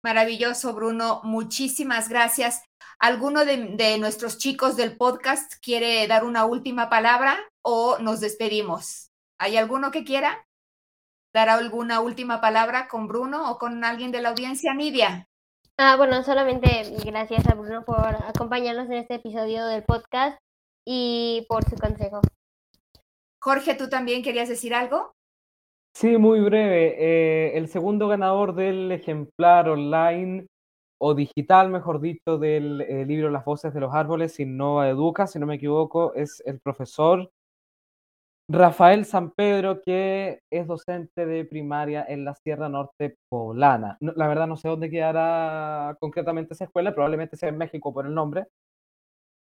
[0.04, 1.22] Maravilloso, Bruno.
[1.24, 2.64] Muchísimas gracias.
[3.00, 9.12] ¿Alguno de, nuestros chicos del podcast quiere dar una última palabra o nos despedimos?
[9.40, 10.46] ¿Hay alguno que quiera
[11.34, 14.74] dar alguna última palabra con Bruno o con alguien de la audiencia?
[14.74, 15.28] Nidia.
[15.78, 20.40] Ah, bueno, solamente gracias a Bruno por acompañarnos en este episodio del podcast
[20.86, 22.22] y por su consejo.
[23.40, 25.17] Jorge, ¿tú también querías decir algo?
[26.00, 26.94] Sí, muy breve.
[27.00, 30.46] Eh, el segundo ganador del ejemplar online
[31.00, 35.40] o digital, mejor dicho, del eh, libro Las voces de los árboles, Innova Educa, si
[35.40, 37.32] no me equivoco, es el profesor
[38.48, 43.98] Rafael San Pedro, que es docente de primaria en la Sierra Norte Poblana.
[44.00, 48.14] la verdad no sé dónde quedará concretamente esa escuela, probablemente sea en México por el
[48.14, 48.46] nombre.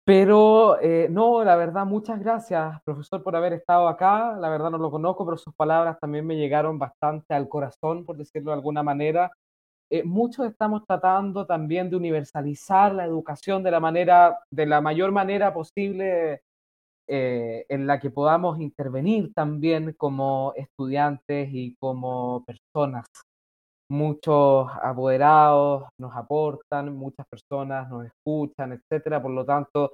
[0.04, 4.36] Pero eh, no, la verdad, muchas gracias, profesor, por haber estado acá.
[4.38, 8.16] La verdad no lo conozco, pero sus palabras también me llegaron bastante al corazón, por
[8.16, 9.30] decirlo de alguna manera.
[9.90, 15.12] Eh, muchos estamos tratando también de universalizar la educación de la manera, de la mayor
[15.12, 16.42] manera posible
[17.08, 23.06] eh, en la que podamos intervenir también como estudiantes y como personas.
[23.90, 29.20] Muchos apoderados nos aportan, muchas personas nos escuchan, etcétera.
[29.20, 29.92] Por lo tanto,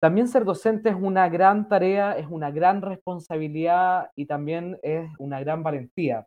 [0.00, 5.40] también ser docente es una gran tarea, es una gran responsabilidad y también es una
[5.40, 6.26] gran valentía.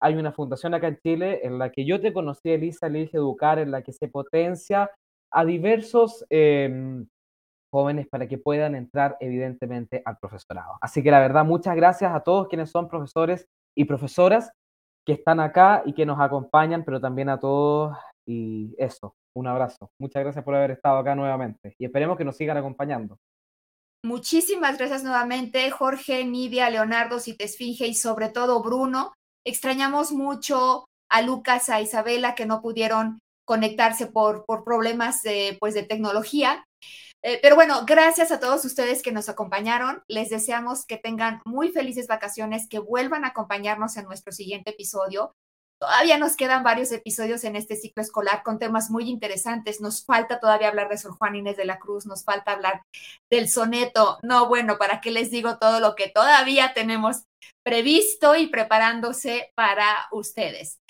[0.00, 3.58] Hay una fundación acá en Chile en la que yo te conocí, Elisa, Elige Educar,
[3.58, 4.90] en la que se potencia
[5.32, 7.06] a diversos em,
[7.72, 10.74] jóvenes para que puedan entrar evidentemente al profesorado.
[10.80, 13.46] Así que la verdad, muchas gracias a todos quienes son profesores
[13.76, 14.52] y profesoras
[15.08, 17.96] que están acá y que nos acompañan, pero también a todos
[18.26, 19.90] y eso, un abrazo.
[19.98, 23.16] Muchas gracias por haber estado acá nuevamente y esperemos que nos sigan acompañando.
[24.04, 29.14] Muchísimas gracias nuevamente, Jorge, Nidia, Leonardo, Citesfinge y sobre todo Bruno.
[29.46, 35.22] Extrañamos mucho a Lucas, a Isabela, que no pudieron conectarse por, por problemas
[35.58, 36.66] pues, de tecnología.
[37.22, 40.02] Eh, pero bueno, gracias a todos ustedes que nos acompañaron.
[40.08, 45.34] Les deseamos que tengan muy felices vacaciones, que vuelvan a acompañarnos en nuestro siguiente episodio.
[45.80, 49.80] Todavía nos quedan varios episodios en este ciclo escolar con temas muy interesantes.
[49.80, 52.82] Nos falta todavía hablar de Sor Juan Inés de la Cruz, nos falta hablar
[53.30, 54.18] del soneto.
[54.22, 57.24] No, bueno, ¿para qué les digo todo lo que todavía tenemos
[57.64, 60.80] previsto y preparándose para ustedes?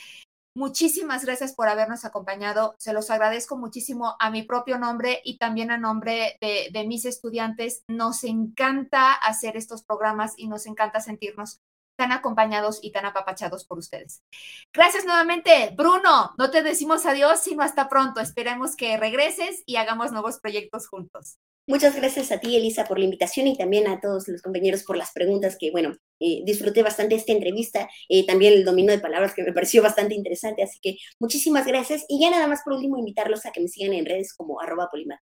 [0.58, 2.74] Muchísimas gracias por habernos acompañado.
[2.80, 7.84] Se los agradezco muchísimo a mi propio nombre y también a nombre de, mis estudiantes.
[7.86, 11.60] Nos encanta hacer estos programas y nos encanta sentirnos
[11.96, 14.24] tan acompañados y tan apapachados por ustedes.
[14.72, 16.34] Gracias nuevamente, Bruno.
[16.36, 18.18] No te decimos adiós, sino hasta pronto.
[18.18, 21.38] Esperemos que regreses y hagamos nuevos proyectos juntos.
[21.68, 24.96] Muchas gracias a ti, Elisa, por la invitación y también a todos los compañeros por
[24.96, 29.34] las preguntas que, bueno, eh, disfruté bastante esta entrevista, eh, también el dominio de palabras
[29.34, 32.06] que me pareció bastante interesante, así que muchísimas gracias.
[32.08, 34.88] Y ya nada más por último, invitarlos a que me sigan en redes como arroba
[34.90, 35.20] polimar.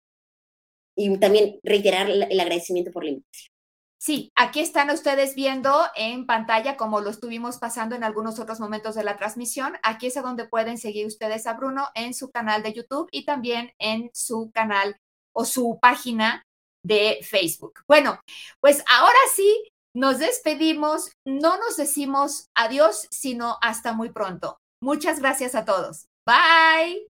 [0.95, 3.51] Y también reiterar el agradecimiento por la invitación.
[3.99, 8.95] Sí, aquí están ustedes viendo en pantalla como lo estuvimos pasando en algunos otros momentos
[8.95, 9.73] de la transmisión.
[9.83, 13.25] Aquí es a donde pueden seguir ustedes a Bruno en su canal de YouTube y
[13.25, 14.95] también en su canal
[15.33, 16.43] o su página
[16.83, 17.83] de Facebook.
[17.87, 18.19] Bueno,
[18.59, 24.57] pues ahora sí, nos despedimos, no nos decimos adiós, sino hasta muy pronto.
[24.81, 26.07] Muchas gracias a todos.
[26.25, 27.07] Bye.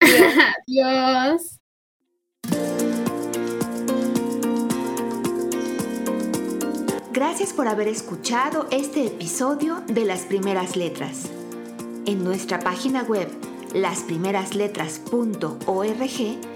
[0.00, 1.58] Adiós.
[7.16, 11.30] Gracias por haber escuchado este episodio de Las Primeras Letras.
[12.04, 13.30] En nuestra página web,
[13.72, 16.55] lasprimerasletras.org,